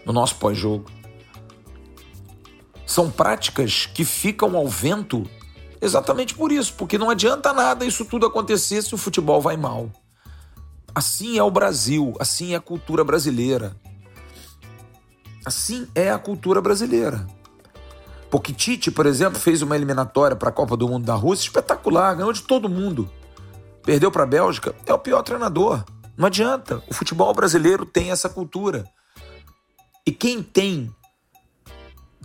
no 0.05 0.12
nosso 0.12 0.36
pós-jogo. 0.36 0.91
São 2.94 3.10
práticas 3.10 3.88
que 3.88 4.06
ficam 4.06 4.56
ao 4.56 4.68
vento 4.68 5.28
exatamente 5.82 6.36
por 6.36 6.52
isso, 6.52 6.76
porque 6.76 6.96
não 6.96 7.10
adianta 7.10 7.52
nada 7.52 7.86
isso 7.86 8.06
tudo 8.06 8.28
acontecer 8.28 8.84
se 8.84 8.94
o 8.94 9.00
futebol 9.00 9.42
vai 9.42 9.58
mal. 9.58 9.90
Assim 10.94 11.40
é 11.40 11.42
o 11.42 11.50
Brasil, 11.50 12.14
assim 12.20 12.54
é 12.54 12.56
a 12.56 12.60
cultura 12.60 13.04
brasileira. 13.04 13.76
Assim 15.44 15.88
é 15.96 16.12
a 16.12 16.20
cultura 16.20 16.62
brasileira. 16.62 17.26
Porque 18.30 18.54
Tite, 18.54 18.92
por 18.92 19.08
exemplo, 19.08 19.40
fez 19.40 19.64
uma 19.64 19.76
eliminatória 19.76 20.36
para 20.36 20.50
a 20.50 20.54
Copa 20.54 20.78
do 20.78 20.88
Mundo 20.88 21.04
da 21.04 21.16
Rússia 21.16 21.48
espetacular, 21.48 22.14
ganhou 22.14 22.32
de 22.32 22.44
todo 22.44 22.70
mundo. 22.70 23.10
Perdeu 23.82 24.12
para 24.12 24.22
a 24.22 24.28
Bélgica, 24.28 24.76
é 24.86 24.94
o 24.94 25.00
pior 25.00 25.24
treinador. 25.24 25.84
Não 26.16 26.28
adianta. 26.28 26.84
O 26.88 26.94
futebol 26.94 27.34
brasileiro 27.34 27.88
tem 27.88 28.12
essa 28.12 28.30
cultura. 28.30 28.86
E 30.06 30.12
quem 30.12 30.44
tem 30.44 30.94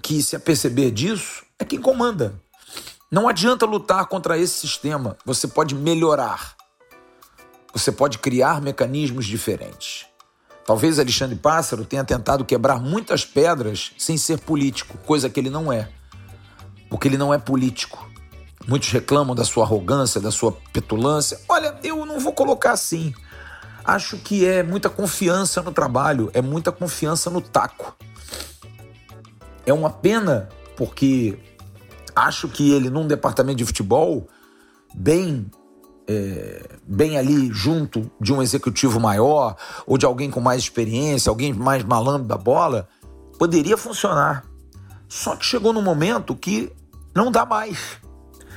que 0.02 0.22
se 0.22 0.36
aperceber 0.36 0.90
disso 0.90 1.44
é 1.58 1.64
quem 1.64 1.80
comanda. 1.80 2.34
Não 3.10 3.28
adianta 3.28 3.64
lutar 3.64 4.06
contra 4.06 4.38
esse 4.38 4.54
sistema. 4.54 5.16
Você 5.24 5.48
pode 5.48 5.74
melhorar. 5.74 6.54
Você 7.72 7.90
pode 7.90 8.18
criar 8.18 8.60
mecanismos 8.60 9.26
diferentes. 9.26 10.06
Talvez 10.66 10.98
Alexandre 10.98 11.36
Pássaro 11.36 11.84
tenha 11.84 12.04
tentado 12.04 12.44
quebrar 12.44 12.78
muitas 12.78 13.24
pedras 13.24 13.92
sem 13.96 14.18
ser 14.18 14.38
político, 14.38 14.98
coisa 14.98 15.30
que 15.30 15.40
ele 15.40 15.48
não 15.48 15.72
é. 15.72 15.88
Porque 16.90 17.08
ele 17.08 17.16
não 17.16 17.32
é 17.32 17.38
político. 17.38 18.06
Muitos 18.66 18.90
reclamam 18.90 19.34
da 19.34 19.44
sua 19.44 19.64
arrogância, 19.64 20.20
da 20.20 20.30
sua 20.30 20.52
petulância. 20.72 21.40
Olha, 21.48 21.74
eu 21.82 22.04
não 22.04 22.20
vou 22.20 22.34
colocar 22.34 22.72
assim. 22.72 23.14
Acho 23.82 24.18
que 24.18 24.46
é 24.46 24.62
muita 24.62 24.90
confiança 24.90 25.62
no 25.62 25.72
trabalho, 25.72 26.30
é 26.34 26.42
muita 26.42 26.70
confiança 26.70 27.30
no 27.30 27.40
taco. 27.40 27.96
É 29.68 29.72
uma 29.74 29.90
pena 29.90 30.48
porque 30.78 31.38
acho 32.16 32.48
que 32.48 32.72
ele, 32.72 32.88
num 32.88 33.06
departamento 33.06 33.58
de 33.58 33.66
futebol, 33.66 34.26
bem 34.94 35.44
é, 36.08 36.78
bem 36.86 37.18
ali 37.18 37.52
junto 37.52 38.10
de 38.18 38.32
um 38.32 38.40
executivo 38.40 38.98
maior 38.98 39.56
ou 39.86 39.98
de 39.98 40.06
alguém 40.06 40.30
com 40.30 40.40
mais 40.40 40.62
experiência, 40.62 41.28
alguém 41.28 41.52
mais 41.52 41.84
malandro 41.84 42.26
da 42.26 42.38
bola, 42.38 42.88
poderia 43.38 43.76
funcionar. 43.76 44.42
Só 45.06 45.36
que 45.36 45.44
chegou 45.44 45.74
num 45.74 45.82
momento 45.82 46.34
que 46.34 46.72
não 47.14 47.30
dá 47.30 47.44
mais. 47.44 47.98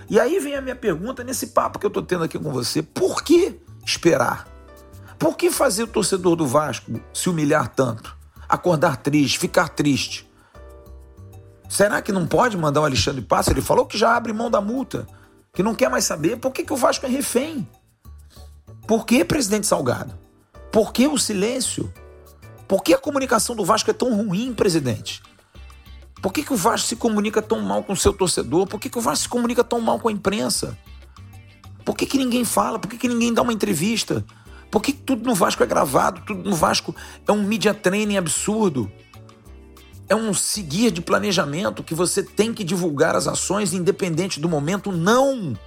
E 0.10 0.18
aí 0.18 0.40
vem 0.40 0.56
a 0.56 0.62
minha 0.62 0.78
pergunta 0.78 1.26
nesse 1.26 1.48
papo 1.48 1.78
que 1.78 1.86
eu 1.86 1.90
estou 1.90 2.04
tendo 2.04 2.24
aqui 2.24 2.40
com 2.40 2.54
você: 2.54 2.82
por 2.82 3.22
que 3.22 3.60
esperar? 3.86 4.48
Por 5.20 5.36
que 5.36 5.52
fazer 5.52 5.84
o 5.84 5.88
torcedor 5.88 6.38
do 6.38 6.48
Vasco 6.48 7.02
se 7.14 7.30
humilhar 7.30 7.68
tanto? 7.68 8.16
Acordar 8.48 8.96
triste, 8.96 9.38
ficar 9.38 9.68
triste? 9.68 10.31
Será 11.72 12.02
que 12.02 12.12
não 12.12 12.28
pode 12.28 12.58
mandar 12.58 12.82
o 12.82 12.84
Alexandre 12.84 13.22
Passa? 13.22 13.52
Ele 13.52 13.62
falou 13.62 13.86
que 13.86 13.98
já 13.98 14.14
abre 14.14 14.34
mão 14.34 14.52
da 14.52 14.60
multa, 14.60 15.08
que 15.54 15.64
não 15.64 15.74
quer 15.74 15.90
mais 15.90 16.04
saber. 16.04 16.36
Por 16.36 16.52
que, 16.52 16.66
que 16.66 16.74
o 16.74 16.76
Vasco 16.76 17.06
é 17.06 17.10
refém? 17.10 17.66
Por 18.86 19.06
que, 19.06 19.24
presidente 19.24 19.68
Salgado? 19.68 20.14
Por 20.70 20.92
que 20.92 21.08
o 21.08 21.18
silêncio? 21.18 21.90
Por 22.68 22.84
que 22.84 22.94
a 22.94 22.98
comunicação 22.98 23.56
do 23.56 23.64
Vasco 23.64 23.90
é 23.90 23.94
tão 23.94 24.14
ruim, 24.14 24.54
presidente? 24.54 25.24
Por 26.22 26.34
que, 26.34 26.44
que 26.44 26.52
o 26.52 26.58
Vasco 26.58 26.90
se 26.90 26.98
comunica 26.98 27.42
tão 27.42 27.62
mal 27.62 27.82
com 27.86 27.94
o 27.94 27.98
seu 27.98 28.12
torcedor? 28.12 28.68
Por 28.68 28.78
que, 28.78 28.90
que 28.90 28.98
o 28.98 29.02
Vasco 29.02 29.24
se 29.24 29.30
comunica 29.30 29.64
tão 29.64 29.80
mal 29.80 29.98
com 29.98 30.10
a 30.10 30.12
imprensa? 30.12 30.78
Por 31.86 31.96
que, 31.96 32.06
que 32.06 32.18
ninguém 32.18 32.44
fala? 32.44 32.80
Por 32.80 32.90
que, 32.90 32.98
que 32.98 33.08
ninguém 33.08 33.34
dá 33.34 33.44
uma 33.44 33.54
entrevista? 33.54 34.26
Por 34.70 34.82
que 34.82 34.92
tudo 34.92 35.26
no 35.26 35.34
Vasco 35.34 35.64
é 35.64 35.66
gravado? 35.66 36.22
Tudo 36.28 36.50
no 36.50 36.54
Vasco 36.54 36.94
é 37.26 37.32
um 37.32 37.44
media 37.44 37.74
training 37.74 38.18
absurdo. 38.18 38.92
É 40.12 40.16
um 40.16 40.34
seguir 40.34 40.92
de 40.92 41.00
planejamento 41.00 41.82
que 41.82 41.96
você 41.96 42.22
tem 42.22 42.54
que 42.54 42.66
divulgar 42.66 43.16
as 43.16 43.30
ações 43.30 43.72
independente 43.72 44.42
do 44.42 44.50
momento. 44.50 44.92
Não! 44.92 45.58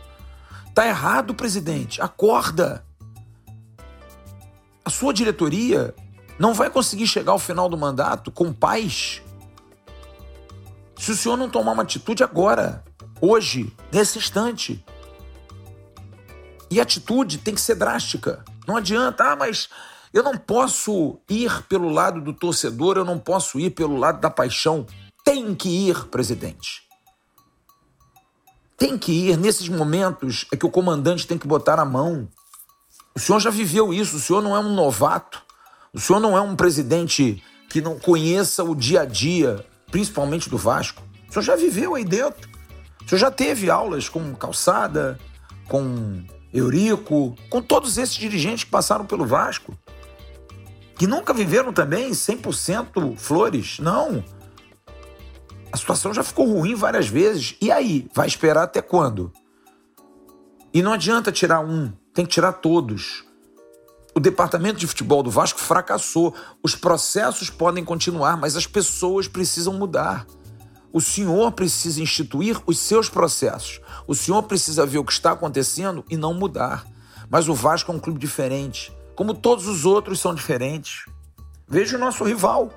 Tá 0.74 0.86
errado, 0.86 1.32
presidente. 1.34 2.02
Acorda. 2.02 2.84
A 4.84 4.90
sua 4.90 5.14
diretoria 5.14 5.94
não 6.38 6.52
vai 6.52 6.68
conseguir 6.68 7.06
chegar 7.06 7.32
ao 7.32 7.38
final 7.38 7.70
do 7.70 7.78
mandato 7.78 8.30
com 8.30 8.52
paz 8.52 9.22
se 10.94 11.12
o 11.12 11.16
senhor 11.16 11.38
não 11.38 11.48
tomar 11.48 11.72
uma 11.72 11.82
atitude 11.82 12.22
agora, 12.22 12.84
hoje, 13.22 13.74
nesse 13.90 14.18
instante. 14.18 14.84
E 16.70 16.78
a 16.78 16.82
atitude 16.82 17.38
tem 17.38 17.54
que 17.54 17.62
ser 17.62 17.76
drástica. 17.76 18.44
Não 18.66 18.76
adianta, 18.76 19.24
ah, 19.24 19.36
mas 19.36 19.70
eu 20.14 20.22
não 20.22 20.36
posso 20.38 21.18
ir 21.28 21.64
pelo 21.64 21.88
lado 21.88 22.20
do 22.20 22.32
torcedor, 22.32 22.96
eu 22.96 23.04
não 23.04 23.18
posso 23.18 23.58
ir 23.58 23.70
pelo 23.70 23.96
lado 23.96 24.20
da 24.20 24.30
paixão. 24.30 24.86
Tem 25.24 25.52
que 25.56 25.68
ir, 25.68 26.04
presidente. 26.04 26.84
Tem 28.78 28.96
que 28.96 29.10
ir. 29.10 29.36
Nesses 29.36 29.68
momentos 29.68 30.46
é 30.52 30.56
que 30.56 30.64
o 30.64 30.70
comandante 30.70 31.26
tem 31.26 31.36
que 31.36 31.48
botar 31.48 31.80
a 31.80 31.84
mão. 31.84 32.28
O 33.12 33.18
senhor 33.18 33.40
já 33.40 33.50
viveu 33.50 33.92
isso, 33.92 34.16
o 34.16 34.20
senhor 34.20 34.40
não 34.40 34.54
é 34.54 34.60
um 34.60 34.72
novato. 34.72 35.42
O 35.92 35.98
senhor 35.98 36.20
não 36.20 36.38
é 36.38 36.40
um 36.40 36.54
presidente 36.54 37.42
que 37.68 37.80
não 37.80 37.98
conheça 37.98 38.62
o 38.62 38.72
dia 38.72 39.00
a 39.00 39.04
dia, 39.04 39.66
principalmente 39.90 40.48
do 40.48 40.56
Vasco. 40.56 41.02
O 41.28 41.32
senhor 41.32 41.42
já 41.42 41.56
viveu 41.56 41.96
aí 41.96 42.04
dentro. 42.04 42.48
O 43.04 43.08
senhor 43.08 43.18
já 43.18 43.32
teve 43.32 43.68
aulas 43.68 44.08
com 44.08 44.32
calçada, 44.36 45.18
com 45.66 46.22
Eurico, 46.52 47.34
com 47.50 47.60
todos 47.60 47.98
esses 47.98 48.14
dirigentes 48.14 48.62
que 48.62 48.70
passaram 48.70 49.04
pelo 49.04 49.26
Vasco, 49.26 49.76
que 50.96 51.06
nunca 51.06 51.34
viveram 51.34 51.72
também 51.72 52.10
100% 52.10 53.16
flores. 53.16 53.78
Não. 53.78 54.24
A 55.72 55.76
situação 55.76 56.14
já 56.14 56.22
ficou 56.22 56.46
ruim 56.46 56.74
várias 56.74 57.08
vezes. 57.08 57.56
E 57.60 57.70
aí? 57.70 58.08
Vai 58.14 58.28
esperar 58.28 58.62
até 58.62 58.80
quando? 58.80 59.32
E 60.72 60.82
não 60.82 60.92
adianta 60.92 61.32
tirar 61.32 61.60
um, 61.60 61.92
tem 62.12 62.24
que 62.24 62.32
tirar 62.32 62.52
todos. 62.52 63.24
O 64.14 64.20
departamento 64.20 64.78
de 64.78 64.86
futebol 64.86 65.22
do 65.22 65.30
Vasco 65.30 65.58
fracassou. 65.58 66.32
Os 66.62 66.76
processos 66.76 67.50
podem 67.50 67.84
continuar, 67.84 68.36
mas 68.36 68.56
as 68.56 68.66
pessoas 68.66 69.26
precisam 69.26 69.74
mudar. 69.74 70.24
O 70.92 71.00
senhor 71.00 71.50
precisa 71.50 72.00
instituir 72.00 72.56
os 72.66 72.78
seus 72.78 73.08
processos. 73.08 73.80
O 74.06 74.14
senhor 74.14 74.44
precisa 74.44 74.86
ver 74.86 74.98
o 74.98 75.04
que 75.04 75.10
está 75.10 75.32
acontecendo 75.32 76.04
e 76.08 76.16
não 76.16 76.32
mudar. 76.32 76.86
Mas 77.28 77.48
o 77.48 77.54
Vasco 77.54 77.90
é 77.90 77.94
um 77.96 77.98
clube 77.98 78.20
diferente, 78.20 78.92
como 79.14 79.34
todos 79.34 79.66
os 79.66 79.84
outros 79.84 80.20
são 80.20 80.34
diferentes. 80.34 81.06
Veja 81.68 81.96
o 81.96 82.00
nosso 82.00 82.24
rival, 82.24 82.70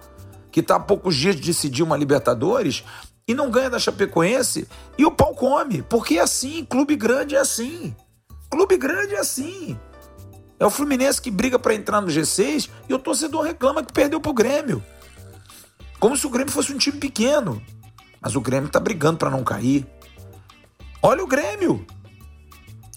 que 0.51 0.59
está 0.59 0.75
há 0.75 0.79
poucos 0.79 1.15
dias 1.15 1.35
de 1.35 1.41
decidir 1.41 1.83
uma 1.83 1.97
Libertadores 1.97 2.83
e 3.27 3.33
não 3.33 3.51
ganha 3.51 3.69
da 3.69 3.79
Chapecoense 3.79 4.67
e 4.97 5.05
o 5.05 5.11
pau 5.11 5.33
come. 5.33 5.81
Porque 5.81 6.17
é 6.17 6.21
assim, 6.21 6.63
clube 6.65 6.95
grande 6.95 7.35
é 7.35 7.39
assim. 7.39 7.95
Clube 8.49 8.77
grande 8.77 9.15
é 9.15 9.19
assim. 9.19 9.77
É 10.59 10.65
o 10.65 10.69
Fluminense 10.69 11.21
que 11.21 11.29
briga 11.29 11.59
para 11.59 11.75
entrar 11.75 12.01
no 12.01 12.07
G6 12.07 12.69
e 12.89 12.93
o 12.93 12.99
torcedor 12.99 13.43
reclama 13.43 13.83
que 13.83 13.93
perdeu 13.93 14.19
pro 14.19 14.33
Grêmio. 14.33 14.83
Como 15.99 16.15
se 16.15 16.25
o 16.25 16.29
Grêmio 16.29 16.51
fosse 16.51 16.73
um 16.73 16.77
time 16.77 16.97
pequeno. 16.97 17.61
Mas 18.21 18.35
o 18.35 18.41
Grêmio 18.41 18.69
tá 18.69 18.79
brigando 18.79 19.17
para 19.17 19.29
não 19.29 19.43
cair. 19.43 19.85
Olha 21.01 21.23
o 21.23 21.27
Grêmio, 21.27 21.85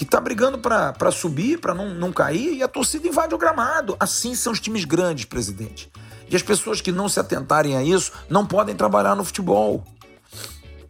que 0.05 0.11
tá 0.11 0.21
brigando 0.21 0.59
para 0.59 1.11
subir, 1.11 1.59
para 1.59 1.75
não, 1.75 1.95
não 1.95 2.13
cair, 2.13 2.55
e 2.55 2.63
a 2.63 2.69
torcida 2.69 3.07
invade 3.07 3.35
o 3.35 3.39
gramado. 3.39 3.97
Assim 3.99 4.35
são 4.35 4.53
os 4.53 4.61
times 4.61 4.85
grandes, 4.85 5.25
presidente. 5.25 5.91
E 6.29 6.37
as 6.37 6.43
pessoas 6.43 6.81
que 6.81 6.93
não 6.93 7.09
se 7.09 7.19
atentarem 7.19 7.77
a 7.77 7.83
isso 7.83 8.13
não 8.29 8.47
podem 8.47 8.75
trabalhar 8.75 9.15
no 9.15 9.25
futebol. 9.25 9.85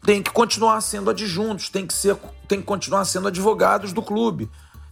Tem 0.03 0.23
que 0.23 0.31
continuar 0.31 0.81
sendo 0.81 1.11
adjuntos, 1.11 1.69
tem 1.69 1.87
que, 1.87 1.95
ser, 1.95 2.17
tem 2.49 2.61
que 2.61 2.67
continuar 2.67 3.05
sendo 3.05 3.29
advogados 3.29 3.93
do 3.93 4.03
clube 4.03 4.51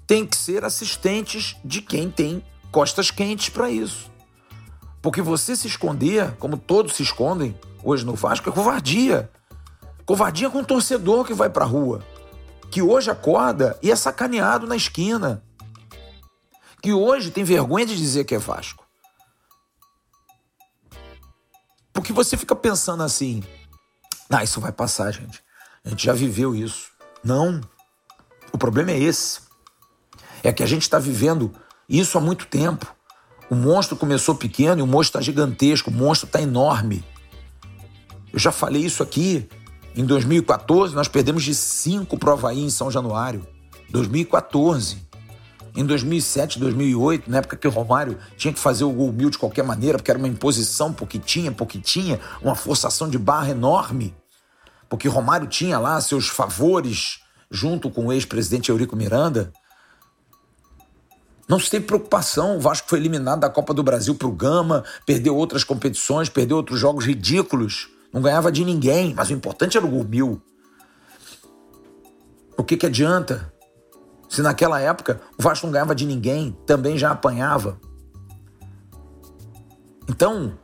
tem 0.09 0.25
que 0.25 0.39
ser 0.39 0.65
assistentes 0.65 1.55
de 1.63 1.83
quem 1.83 2.11
tem 2.11 2.43
costas 2.73 3.11
quentes 3.11 3.51
para 3.51 3.71
isso. 3.71 4.11
Porque 5.03 5.21
você 5.21 5.55
se 5.55 5.67
esconder, 5.67 6.35
como 6.39 6.57
todos 6.57 6.95
se 6.95 7.03
escondem 7.03 7.55
hoje 7.85 8.07
no 8.07 8.15
Vasco, 8.15 8.49
é 8.49 8.53
covardia. 8.53 9.31
Covardia 10.07 10.49
com 10.49 10.61
o 10.61 10.65
torcedor 10.65 11.27
que 11.27 11.35
vai 11.35 11.51
para 11.51 11.67
a 11.67 11.69
rua, 11.69 12.03
que 12.71 12.83
hoje 12.83 13.11
acorda 13.11 13.79
e 13.83 13.91
é 13.91 13.97
sacaneado 13.97 14.67
na 14.67 14.77
esquina, 14.77 15.43
que 16.83 16.93
hoje 16.93 17.31
tem 17.31 17.45
vergonha 17.45 17.87
de 17.87 17.97
dizer 17.97 18.25
que 18.25 18.35
é 18.35 18.39
Vasco. 18.39 18.87
Porque 21.93 22.13
você 22.13 22.37
fica 22.37 22.55
pensando 22.55 23.03
assim: 23.03 23.43
ah, 24.31 24.45
isso 24.45 24.61
vai 24.61 24.73
passar, 24.73 25.11
gente. 25.13 25.43
A 25.85 25.89
gente 25.89 26.05
já 26.05 26.13
viveu 26.13 26.55
isso. 26.55 26.91
Não. 27.25 27.61
O 28.53 28.59
problema 28.59 28.91
é 28.91 28.99
esse. 28.99 29.41
É 30.43 30.53
que 30.53 30.63
a 30.63 30.67
gente 30.67 30.83
está 30.83 30.99
vivendo 30.99 31.53
isso 31.89 32.17
há 32.17 32.21
muito 32.21 32.47
tempo. 32.47 32.95
O 33.51 33.55
monstro 33.55 33.97
começou 33.97 34.35
pequeno 34.35 34.81
e 34.81 34.83
o 34.83 34.87
monstro 34.87 35.19
está 35.19 35.21
gigantesco, 35.21 35.91
o 35.91 35.93
monstro 35.93 36.27
está 36.27 36.41
enorme. 36.41 37.03
Eu 38.33 38.39
já 38.39 38.53
falei 38.53 38.85
isso 38.85 39.03
aqui. 39.03 39.49
Em 39.97 40.05
2014, 40.05 40.95
nós 40.95 41.09
perdemos 41.09 41.43
de 41.43 41.55
5 41.55 42.19
para 42.19 42.31
o 42.31 42.33
Havaí 42.33 42.61
em 42.61 42.71
São 42.71 42.91
Januário. 42.91 43.47
2014. 43.91 45.09
Em 45.77 45.85
2007, 45.85 46.59
2008, 46.59 47.31
na 47.31 47.39
época 47.39 47.57
que 47.57 47.69
o 47.69 47.71
Romário 47.71 48.19
tinha 48.37 48.53
que 48.53 48.59
fazer 48.59 48.85
o 48.85 48.93
gol 48.93 49.13
mil 49.13 49.31
de 49.31 49.39
qualquer 49.39 49.63
maneira, 49.65 49.99
porque 49.99 50.11
era 50.11 50.19
uma 50.19 50.29
imposição, 50.29 50.93
porque 50.93 51.19
tinha, 51.19 51.53
porque 51.53 51.79
tinha, 51.79 52.19
uma 52.43 52.55
forçação 52.55 53.09
de 53.09 53.19
barra 53.19 53.51
enorme. 53.51 54.15
Porque 54.89 55.07
Romário 55.09 55.47
tinha 55.47 55.79
lá 55.79 56.01
seus 56.01 56.29
favores 56.29 57.21
junto 57.51 57.91
com 57.91 58.07
o 58.07 58.13
ex-presidente 58.13 58.71
Eurico 58.71 58.97
Miranda. 58.97 59.53
Não 61.49 61.59
se 61.59 61.71
teve 61.71 61.87
preocupação. 61.87 62.57
O 62.57 62.61
Vasco 62.61 62.89
foi 62.89 62.99
eliminado 62.99 63.41
da 63.41 63.49
Copa 63.49 63.73
do 63.73 63.83
Brasil 63.83 64.15
para 64.15 64.29
o 64.29 64.33
Gama, 64.33 64.85
perdeu 65.07 65.37
outras 65.37 65.65
competições, 65.65 66.29
perdeu 66.29 66.57
outros 66.57 66.79
jogos 66.79 67.05
ridículos. 67.05 67.89
Não 68.13 68.23
ganhava 68.23 68.51
de 68.51 68.65
ninguém, 68.65 69.15
mas 69.15 69.31
o 69.31 69.33
importante 69.33 69.77
era 69.77 69.87
o 69.87 69.91
gol. 69.91 70.41
O 72.57 72.65
que, 72.65 72.77
que 72.77 72.87
adianta? 72.87 73.53
Se 74.29 74.43
naquela 74.43 74.81
época 74.81 75.21
o 75.39 75.43
Vasco 75.43 75.67
não 75.67 75.73
ganhava 75.73 75.95
de 75.95 76.05
ninguém, 76.05 76.57
também 76.67 76.99
já 76.99 77.11
apanhava. 77.11 77.79
Então, 80.09 80.59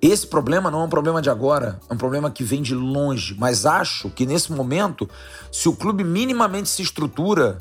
esse 0.00 0.26
problema 0.26 0.70
não 0.70 0.82
é 0.82 0.84
um 0.84 0.88
problema 0.88 1.20
de 1.20 1.30
agora, 1.30 1.80
é 1.88 1.94
um 1.94 1.96
problema 1.96 2.30
que 2.30 2.44
vem 2.44 2.62
de 2.62 2.74
longe. 2.74 3.34
Mas 3.38 3.66
acho 3.66 4.10
que 4.10 4.26
nesse 4.26 4.52
momento, 4.52 5.08
se 5.50 5.68
o 5.68 5.74
clube 5.74 6.04
minimamente 6.04 6.68
se 6.68 6.82
estrutura, 6.82 7.58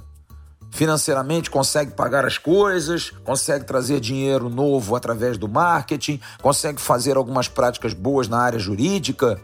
financeiramente 0.75 1.49
consegue 1.49 1.91
pagar 1.91 2.25
as 2.25 2.37
coisas, 2.37 3.09
consegue 3.23 3.63
trazer 3.63 4.01
dinheiro 4.01 4.49
novo 4.49 4.93
através 4.93 5.37
do 5.37 5.47
marketing, 5.47 6.19
consegue 6.41 6.81
fazer 6.81 7.15
algumas 7.15 7.47
práticas 7.47 7.93
boas 7.93 8.27
na 8.27 8.39
área 8.39 8.59
jurídica. 8.59 9.39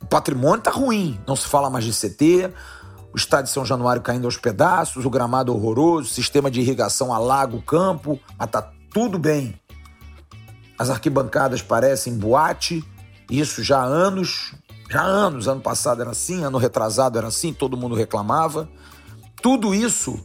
O 0.00 0.06
patrimônio 0.06 0.58
está 0.58 0.70
ruim, 0.70 1.20
não 1.26 1.34
se 1.34 1.48
fala 1.48 1.68
mais 1.68 1.84
de 1.84 1.90
CT, 1.90 2.52
o 3.12 3.16
estádio 3.16 3.46
de 3.46 3.50
São 3.50 3.66
Januário 3.66 4.00
caindo 4.00 4.24
aos 4.24 4.36
pedaços, 4.36 5.04
o 5.04 5.10
gramado 5.10 5.52
horroroso, 5.52 6.08
o 6.08 6.14
sistema 6.14 6.48
de 6.48 6.60
irrigação 6.60 7.12
alaga 7.12 7.56
o 7.56 7.62
campo, 7.62 8.20
mas 8.38 8.48
tá 8.48 8.70
tudo 8.94 9.18
bem. 9.18 9.60
As 10.78 10.90
arquibancadas 10.90 11.60
parecem 11.60 12.16
boate, 12.16 12.84
isso 13.28 13.64
já 13.64 13.80
há 13.80 13.84
anos, 13.84 14.54
já 14.88 15.00
há 15.00 15.06
anos, 15.06 15.48
ano 15.48 15.60
passado 15.60 16.02
era 16.02 16.12
assim, 16.12 16.44
ano 16.44 16.56
retrasado 16.56 17.18
era 17.18 17.26
assim, 17.26 17.52
todo 17.52 17.76
mundo 17.76 17.96
reclamava. 17.96 18.68
Tudo 19.42 19.74
isso 19.74 20.24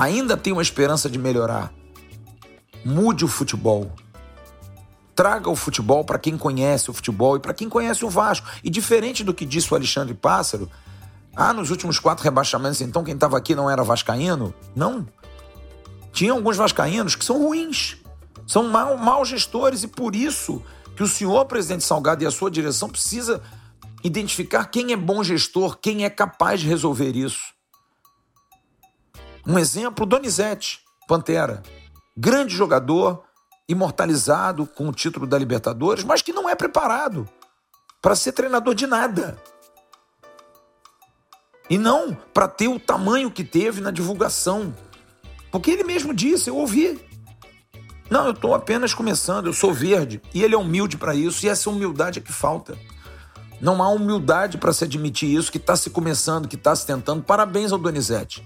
ainda 0.00 0.34
tem 0.34 0.50
uma 0.50 0.62
esperança 0.62 1.10
de 1.10 1.18
melhorar. 1.18 1.70
Mude 2.82 3.22
o 3.22 3.28
futebol. 3.28 3.92
Traga 5.14 5.50
o 5.50 5.54
futebol 5.54 6.02
para 6.02 6.18
quem 6.18 6.38
conhece 6.38 6.90
o 6.90 6.94
futebol 6.94 7.36
e 7.36 7.40
para 7.40 7.52
quem 7.52 7.68
conhece 7.68 8.02
o 8.02 8.08
Vasco. 8.08 8.48
E 8.64 8.70
diferente 8.70 9.22
do 9.22 9.34
que 9.34 9.44
disse 9.44 9.70
o 9.70 9.76
Alexandre 9.76 10.14
Pássaro, 10.14 10.70
ah, 11.36 11.52
nos 11.52 11.70
últimos 11.70 11.98
quatro 11.98 12.24
rebaixamentos, 12.24 12.80
então 12.80 13.04
quem 13.04 13.12
estava 13.12 13.36
aqui 13.36 13.54
não 13.54 13.70
era 13.70 13.84
vascaíno? 13.84 14.54
Não. 14.74 15.06
Tinha 16.14 16.32
alguns 16.32 16.56
vascaínos 16.56 17.14
que 17.14 17.24
são 17.24 17.38
ruins, 17.38 17.98
são 18.46 18.70
mal, 18.70 18.96
mal 18.96 19.22
gestores 19.26 19.82
e 19.82 19.88
por 19.88 20.16
isso 20.16 20.62
que 20.96 21.02
o 21.02 21.08
senhor 21.08 21.44
presidente 21.44 21.84
Salgado 21.84 22.24
e 22.24 22.26
a 22.26 22.30
sua 22.30 22.50
direção 22.50 22.88
precisa 22.88 23.42
identificar 24.02 24.64
quem 24.64 24.94
é 24.94 24.96
bom 24.96 25.22
gestor, 25.22 25.76
quem 25.76 26.06
é 26.06 26.10
capaz 26.10 26.60
de 26.60 26.66
resolver 26.66 27.14
isso. 27.14 27.59
Um 29.46 29.58
exemplo, 29.58 30.06
Donizete, 30.06 30.80
Pantera. 31.08 31.62
Grande 32.16 32.54
jogador, 32.54 33.24
imortalizado 33.68 34.66
com 34.66 34.88
o 34.88 34.92
título 34.92 35.26
da 35.26 35.38
Libertadores, 35.38 36.04
mas 36.04 36.22
que 36.22 36.32
não 36.32 36.48
é 36.48 36.54
preparado 36.54 37.28
para 38.02 38.14
ser 38.14 38.32
treinador 38.32 38.74
de 38.74 38.86
nada. 38.86 39.40
E 41.68 41.78
não 41.78 42.16
para 42.34 42.48
ter 42.48 42.68
o 42.68 42.80
tamanho 42.80 43.30
que 43.30 43.44
teve 43.44 43.80
na 43.80 43.90
divulgação. 43.90 44.74
Porque 45.52 45.70
ele 45.70 45.84
mesmo 45.84 46.12
disse, 46.12 46.50
eu 46.50 46.56
ouvi. 46.56 47.00
Não, 48.10 48.26
eu 48.26 48.32
estou 48.32 48.54
apenas 48.54 48.92
começando, 48.92 49.46
eu 49.46 49.52
sou 49.52 49.72
verde. 49.72 50.20
E 50.34 50.42
ele 50.42 50.54
é 50.54 50.58
humilde 50.58 50.96
para 50.96 51.14
isso, 51.14 51.46
e 51.46 51.48
essa 51.48 51.70
humildade 51.70 52.18
é 52.18 52.22
que 52.22 52.32
falta. 52.32 52.76
Não 53.60 53.80
há 53.82 53.88
humildade 53.88 54.58
para 54.58 54.72
se 54.72 54.84
admitir 54.84 55.32
isso, 55.32 55.52
que 55.52 55.58
está 55.58 55.76
se 55.76 55.90
começando, 55.90 56.48
que 56.48 56.56
está 56.56 56.74
se 56.74 56.84
tentando. 56.84 57.22
Parabéns 57.22 57.70
ao 57.70 57.78
Donizete. 57.78 58.44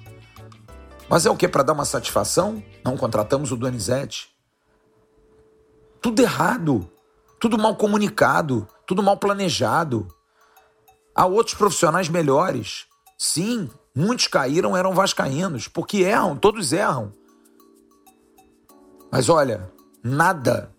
Mas 1.08 1.26
é 1.26 1.30
o 1.30 1.36
que? 1.36 1.48
Para 1.48 1.62
dar 1.62 1.72
uma 1.72 1.84
satisfação? 1.84 2.62
Não 2.84 2.96
contratamos 2.96 3.52
o 3.52 3.56
Donizete. 3.56 4.28
Tudo 6.00 6.20
errado, 6.20 6.90
tudo 7.40 7.58
mal 7.58 7.76
comunicado, 7.76 8.66
tudo 8.86 9.02
mal 9.02 9.16
planejado. 9.16 10.08
Há 11.14 11.26
outros 11.26 11.54
profissionais 11.54 12.08
melhores. 12.08 12.86
Sim, 13.18 13.70
muitos 13.94 14.26
caíram, 14.26 14.76
eram 14.76 14.94
vascaínos, 14.94 15.68
porque 15.68 15.98
erram, 15.98 16.36
todos 16.36 16.72
erram. 16.72 17.12
Mas 19.10 19.28
olha, 19.28 19.70
nada 20.02 20.74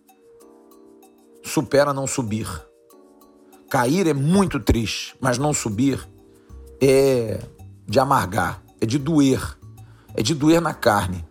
supera 1.43 1.93
não 1.93 2.05
subir. 2.05 2.47
Cair 3.69 4.07
é 4.07 4.13
muito 4.13 4.59
triste, 4.59 5.15
mas 5.19 5.38
não 5.38 5.53
subir 5.53 6.07
é 6.81 7.39
de 7.88 7.99
amargar, 7.99 8.61
é 8.81 8.85
de 8.85 8.97
doer 8.99 9.57
é 10.15 10.23
de 10.23 10.34
doer 10.34 10.62
na 10.62 10.73
carne. 10.73 11.25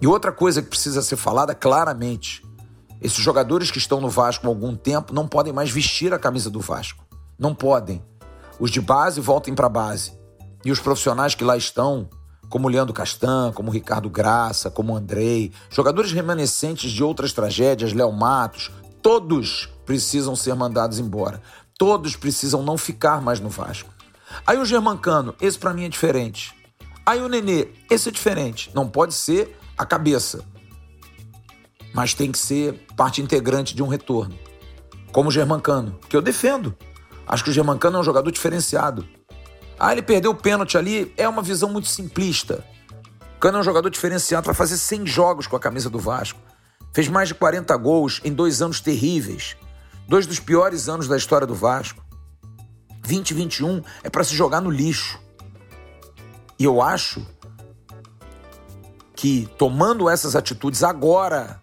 E 0.00 0.06
outra 0.06 0.30
coisa 0.30 0.62
que 0.62 0.68
precisa 0.68 1.02
ser 1.02 1.16
falada 1.16 1.54
claramente: 1.54 2.42
esses 3.00 3.18
jogadores 3.18 3.70
que 3.70 3.78
estão 3.78 4.00
no 4.00 4.08
Vasco 4.08 4.46
há 4.46 4.50
algum 4.50 4.74
tempo 4.74 5.14
não 5.14 5.26
podem 5.28 5.52
mais 5.52 5.70
vestir 5.70 6.12
a 6.12 6.18
camisa 6.18 6.50
do 6.50 6.60
Vasco. 6.60 7.04
Não 7.38 7.54
podem. 7.54 8.02
Os 8.58 8.70
de 8.70 8.80
base 8.80 9.20
voltem 9.20 9.54
para 9.54 9.68
base. 9.68 10.12
E 10.64 10.72
os 10.72 10.80
profissionais 10.80 11.34
que 11.34 11.44
lá 11.44 11.56
estão, 11.56 12.08
como 12.48 12.68
Leandro 12.68 12.94
Castan, 12.94 13.52
como 13.54 13.70
Ricardo 13.70 14.08
Graça, 14.08 14.70
como 14.70 14.96
Andrei, 14.96 15.52
jogadores 15.70 16.12
remanescentes 16.12 16.90
de 16.90 17.04
outras 17.04 17.32
tragédias, 17.32 17.92
Léo 17.92 18.12
Matos, 18.12 18.70
todos 19.02 19.68
precisam 19.84 20.34
ser 20.34 20.54
mandados 20.54 20.98
embora. 20.98 21.40
Todos 21.78 22.16
precisam 22.16 22.62
não 22.62 22.78
ficar 22.78 23.20
mais 23.20 23.38
no 23.38 23.50
Vasco. 23.50 23.90
Aí 24.46 24.58
o 24.58 24.64
Germancano, 24.64 25.34
esse 25.40 25.58
para 25.58 25.74
mim 25.74 25.84
é 25.84 25.88
diferente. 25.88 26.54
Aí 27.06 27.22
o 27.22 27.28
Nenê, 27.28 27.68
esse 27.88 28.08
é 28.08 28.12
diferente. 28.12 28.72
Não 28.74 28.88
pode 28.88 29.14
ser 29.14 29.56
a 29.78 29.86
cabeça, 29.86 30.44
mas 31.94 32.14
tem 32.14 32.32
que 32.32 32.38
ser 32.38 32.84
parte 32.96 33.22
integrante 33.22 33.76
de 33.76 33.82
um 33.82 33.86
retorno. 33.86 34.36
Como 35.12 35.28
o 35.28 35.32
Germancano, 35.32 35.98
que 36.08 36.16
eu 36.16 36.20
defendo. 36.20 36.76
Acho 37.26 37.44
que 37.44 37.50
o 37.50 37.52
Germancano 37.52 37.96
é 37.96 38.00
um 38.00 38.04
jogador 38.04 38.30
diferenciado. 38.32 39.06
Ah, 39.78 39.92
ele 39.92 40.02
perdeu 40.02 40.32
o 40.32 40.34
pênalti 40.34 40.76
ali, 40.76 41.12
é 41.16 41.28
uma 41.28 41.42
visão 41.42 41.70
muito 41.70 41.86
simplista. 41.88 42.64
O 43.36 43.38
Cano 43.38 43.58
é 43.58 43.60
um 43.60 43.64
jogador 43.64 43.88
diferenciado, 43.88 44.46
vai 44.46 44.54
fazer 44.54 44.76
100 44.76 45.06
jogos 45.06 45.46
com 45.46 45.54
a 45.54 45.60
camisa 45.60 45.88
do 45.88 45.98
Vasco. 45.98 46.40
Fez 46.92 47.08
mais 47.08 47.28
de 47.28 47.34
40 47.34 47.76
gols 47.76 48.20
em 48.24 48.32
dois 48.32 48.60
anos 48.60 48.80
terríveis. 48.80 49.56
Dois 50.08 50.26
dos 50.26 50.40
piores 50.40 50.88
anos 50.88 51.06
da 51.06 51.16
história 51.16 51.46
do 51.46 51.54
Vasco. 51.54 52.02
2021 53.02 53.82
é 54.02 54.10
para 54.10 54.24
se 54.24 54.34
jogar 54.34 54.60
no 54.60 54.70
lixo. 54.70 55.20
E 56.58 56.64
eu 56.64 56.80
acho 56.80 57.26
que, 59.14 59.48
tomando 59.58 60.08
essas 60.08 60.36
atitudes 60.36 60.82
agora, 60.82 61.60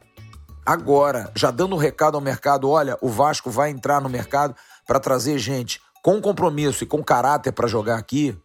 agora, 0.65 1.31
já 1.35 1.51
dando 1.51 1.75
um 1.75 1.79
recado 1.79 2.15
ao 2.15 2.21
mercado: 2.21 2.69
olha, 2.69 2.97
o 3.01 3.09
Vasco 3.09 3.49
vai 3.49 3.69
entrar 3.69 4.01
no 4.01 4.09
mercado 4.09 4.55
para 4.85 4.99
trazer 4.99 5.37
gente 5.37 5.81
com 6.03 6.21
compromisso 6.21 6.83
e 6.83 6.87
com 6.87 7.03
caráter 7.03 7.53
para 7.53 7.67
jogar 7.67 7.97
aqui, 7.97 8.37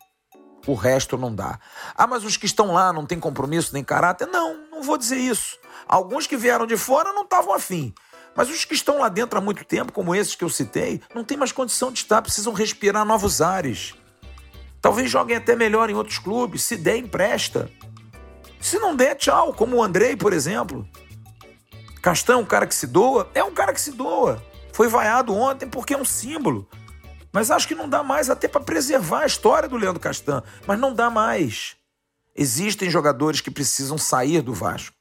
o 0.67 0.75
resto 0.75 1.19
não 1.19 1.35
dá. 1.35 1.59
Ah, 1.97 2.07
mas 2.07 2.25
os 2.25 2.37
que 2.37 2.47
estão 2.47 2.73
lá 2.73 2.93
não 2.93 3.05
têm 3.05 3.19
compromisso 3.19 3.73
nem 3.73 3.83
caráter? 3.83 4.27
Não, 4.29 4.71
não 4.71 4.83
vou 4.83 4.97
dizer 4.97 5.17
isso. 5.17 5.59
Alguns 5.89 6.27
que 6.27 6.37
vieram 6.37 6.67
de 6.67 6.77
fora 6.77 7.13
não 7.13 7.23
estavam 7.23 7.55
afim. 7.55 7.93
Mas 8.37 8.49
os 8.51 8.65
que 8.65 8.75
estão 8.75 8.99
lá 8.99 9.09
dentro 9.09 9.39
há 9.39 9.43
muito 9.43 9.65
tempo, 9.65 9.93
como 9.93 10.15
esses 10.15 10.37
que 10.37 10.45
eu 10.45 10.49
citei, 10.49 11.03
não 11.13 11.25
têm 11.25 11.37
mais 11.37 11.51
condição 11.51 11.91
de 11.91 11.99
estar, 11.99 12.23
precisam 12.23 12.53
respirar 12.53 13.05
novos 13.05 13.41
ares. 13.41 13.95
Talvez 14.81 15.11
joguem 15.11 15.37
até 15.37 15.57
melhor 15.57 15.91
em 15.91 15.95
outros 15.95 16.19
clubes, 16.19 16.63
se 16.63 16.77
der, 16.77 16.97
empresta. 16.99 17.71
Se 18.61 18.79
não 18.79 18.95
der, 18.95 19.15
tchau, 19.17 19.53
como 19.53 19.77
o 19.77 19.83
Andrei, 19.83 20.17
por 20.17 20.33
exemplo. 20.33 20.89
Castan 22.03 22.35
é 22.35 22.37
um 22.37 22.45
cara 22.45 22.67
que 22.67 22.75
se 22.75 22.87
doa? 22.87 23.29
É 23.35 23.43
um 23.43 23.53
cara 23.53 23.73
que 23.73 23.81
se 23.81 23.93
doa. 23.93 24.43
Foi 24.73 24.89
vaiado 24.89 25.35
ontem 25.35 25.69
porque 25.69 25.95
é 25.95 25.99
um 25.99 26.05
símbolo. 26.05 26.69
Mas 27.33 27.51
acho 27.51 27.69
que 27.69 27.75
não 27.75 27.89
dá 27.89 28.03
mais 28.03 28.31
até 28.31 28.49
para 28.49 28.61
preservar 28.61 29.23
a 29.23 29.27
história 29.27 29.69
do 29.69 29.77
Leandro 29.77 30.01
Castan. 30.01 30.43
Mas 30.67 30.79
não 30.79 30.95
dá 30.95 31.11
mais. 31.11 31.77
Existem 32.35 32.89
jogadores 32.89 33.41
que 33.41 33.51
precisam 33.51 33.99
sair 33.99 34.41
do 34.41 34.55
Vasco. 34.55 34.97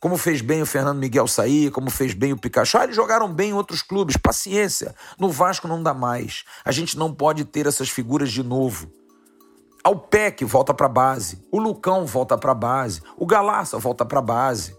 Como 0.00 0.18
fez 0.18 0.42
bem 0.42 0.60
o 0.60 0.66
Fernando 0.66 0.98
Miguel 0.98 1.26
sair, 1.26 1.70
como 1.70 1.88
fez 1.88 2.12
bem 2.12 2.32
o 2.32 2.36
Pikachu. 2.36 2.76
Ah, 2.76 2.84
eles 2.84 2.96
jogaram 2.96 3.32
bem 3.32 3.50
em 3.50 3.54
outros 3.54 3.80
clubes. 3.80 4.16
Paciência. 4.16 4.94
No 5.18 5.30
Vasco 5.30 5.66
não 5.66 5.82
dá 5.82 5.94
mais. 5.94 6.44
A 6.64 6.72
gente 6.72 6.98
não 6.98 7.14
pode 7.14 7.44
ter 7.44 7.66
essas 7.66 7.88
figuras 7.88 8.30
de 8.30 8.42
novo. 8.42 8.92
Ao 9.84 9.94
PEC 9.94 10.46
volta 10.46 10.72
para 10.72 10.88
base. 10.88 11.46
O 11.52 11.58
Lucão 11.58 12.06
volta 12.06 12.38
para 12.38 12.54
base. 12.54 13.02
O 13.18 13.26
Galaça 13.26 13.78
volta 13.78 14.02
para 14.02 14.22
base. 14.22 14.74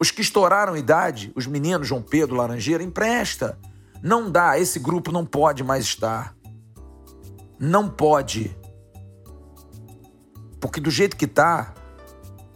Os 0.00 0.10
que 0.10 0.22
estouraram 0.22 0.78
idade, 0.78 1.30
os 1.36 1.46
meninos 1.46 1.86
João 1.86 2.00
Pedro, 2.00 2.36
Laranjeira, 2.36 2.82
empresta. 2.82 3.58
Não 4.02 4.30
dá, 4.30 4.58
esse 4.58 4.78
grupo 4.78 5.12
não 5.12 5.26
pode 5.26 5.62
mais 5.62 5.84
estar. 5.84 6.34
Não 7.58 7.86
pode. 7.86 8.56
Porque 10.58 10.80
do 10.80 10.90
jeito 10.90 11.14
que 11.14 11.26
tá, 11.26 11.74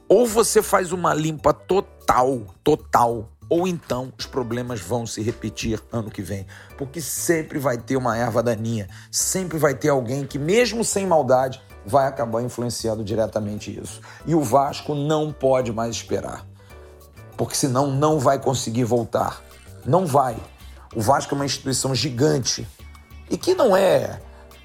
ou 0.08 0.26
você 0.26 0.62
faz 0.62 0.90
uma 0.90 1.12
limpa 1.12 1.52
total, 1.52 2.46
total, 2.64 3.30
ou 3.54 3.68
então 3.68 4.12
os 4.18 4.26
problemas 4.26 4.80
vão 4.80 5.06
se 5.06 5.22
repetir 5.22 5.80
ano 5.92 6.10
que 6.10 6.22
vem. 6.22 6.46
Porque 6.76 7.00
sempre 7.00 7.58
vai 7.58 7.78
ter 7.78 7.96
uma 7.96 8.16
erva 8.16 8.42
daninha, 8.42 8.88
sempre 9.10 9.58
vai 9.58 9.74
ter 9.74 9.88
alguém 9.88 10.26
que, 10.26 10.38
mesmo 10.38 10.84
sem 10.84 11.06
maldade, 11.06 11.62
vai 11.86 12.06
acabar 12.06 12.42
influenciando 12.42 13.04
diretamente 13.04 13.78
isso. 13.78 14.00
E 14.26 14.34
o 14.34 14.42
Vasco 14.42 14.94
não 14.94 15.32
pode 15.32 15.72
mais 15.72 15.94
esperar 15.96 16.46
porque 17.36 17.54
senão 17.54 17.90
não 17.90 18.18
vai 18.18 18.38
conseguir 18.38 18.84
voltar. 18.84 19.42
Não 19.84 20.06
vai. 20.06 20.36
O 20.94 21.00
Vasco 21.00 21.34
é 21.34 21.36
uma 21.36 21.44
instituição 21.44 21.94
gigante 21.94 22.66
e 23.30 23.36
que 23.36 23.54
não 23.54 23.76
é 23.76 24.20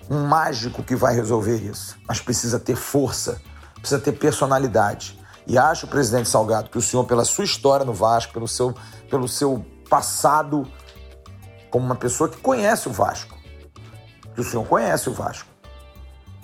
um 0.10 0.26
mágico 0.26 0.84
que 0.84 0.96
vai 0.96 1.14
resolver 1.14 1.58
isso, 1.58 1.98
mas 2.08 2.20
precisa 2.20 2.60
ter 2.60 2.76
força, 2.76 3.42
precisa 3.76 4.00
ter 4.00 4.14
personalidade. 4.14 5.19
E 5.50 5.58
acho, 5.58 5.86
presidente 5.88 6.30
Salgado, 6.30 6.70
que 6.70 6.78
o 6.78 6.82
senhor, 6.82 7.04
pela 7.04 7.26
sua 7.26 7.44
história 7.44 7.86
no 7.86 7.94
Vasco, 7.94 8.32
pelo 8.32 8.48
seu, 8.48 8.74
pelo 9.10 9.28
seu 9.28 9.66
passado 9.90 10.66
como 11.70 11.86
uma 11.86 11.96
pessoa 11.96 12.30
que 12.30 12.38
conhece 12.38 12.88
o 12.88 12.92
Vasco, 12.94 13.36
que 14.34 14.40
o 14.40 14.44
senhor 14.44 14.66
conhece 14.66 15.10
o 15.10 15.14
Vasco, 15.14 15.50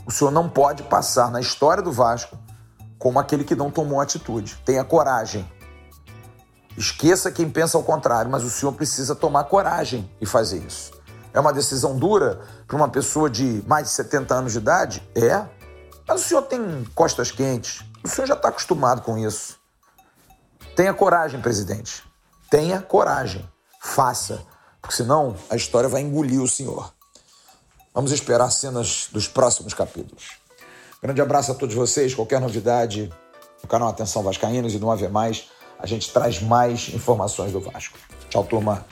o 0.06 0.12
senhor 0.12 0.32
não 0.32 0.50
pode 0.50 0.84
passar 0.84 1.32
na 1.32 1.40
história 1.40 1.82
do 1.82 1.92
Vasco 1.92 2.38
como 3.00 3.18
aquele 3.18 3.46
que 3.46 3.56
não 3.56 3.72
tomou 3.72 4.02
atitude. 4.02 4.60
Tenha 4.66 4.84
coragem 4.84 5.48
Esqueça 6.78 7.32
quem 7.32 7.50
pensa 7.50 7.78
ao 7.78 7.84
contrário, 7.84 8.30
mas 8.30 8.44
o 8.44 8.50
senhor 8.50 8.74
precisa 8.74 9.16
tomar 9.16 9.46
coragem 9.46 10.10
e 10.20 10.26
fazer 10.26 10.58
isso. 10.58 10.92
É 11.34 11.40
uma 11.40 11.54
decisão 11.54 11.98
dura 11.98 12.42
para 12.68 12.76
uma 12.76 12.90
pessoa 12.90 13.30
de 13.30 13.64
mais 13.66 13.88
de 13.88 13.94
70 13.94 14.36
anos 14.36 14.52
de 14.52 14.58
idade? 14.58 15.10
É. 15.16 15.46
Mas 16.06 16.22
o 16.22 16.24
senhor 16.24 16.42
tem 16.44 16.86
costas 16.94 17.32
quentes. 17.32 17.84
O 18.06 18.08
senhor 18.08 18.28
já 18.28 18.36
está 18.36 18.50
acostumado 18.50 19.02
com 19.02 19.18
isso. 19.18 19.58
Tenha 20.76 20.94
coragem, 20.94 21.42
presidente. 21.42 22.04
Tenha 22.52 22.80
coragem. 22.80 23.44
Faça. 23.82 24.46
Porque 24.80 24.96
senão 24.96 25.36
a 25.50 25.56
história 25.56 25.90
vai 25.90 26.02
engolir 26.02 26.40
o 26.40 26.48
senhor. 26.48 26.94
Vamos 27.92 28.12
esperar 28.12 28.52
cenas 28.52 29.08
dos 29.12 29.28
próximos 29.28 29.74
capítulos. 29.74 30.34
Grande 31.02 31.20
abraço 31.20 31.52
a 31.52 31.56
todos 31.56 31.74
vocês. 31.74 32.14
Qualquer 32.14 32.40
novidade 32.40 33.12
no 33.64 33.68
canal 33.68 33.90
Atenção 33.90 34.22
Vascaínos 34.22 34.76
e 34.76 34.78
no 34.78 34.92
Ave 34.92 35.08
Mais 35.08 35.50
a 35.80 35.88
gente 35.88 36.14
traz 36.14 36.40
mais 36.40 36.90
informações 36.94 37.52
do 37.52 37.60
Vasco. 37.60 37.98
Tchau, 38.30 38.44
turma. 38.44 38.86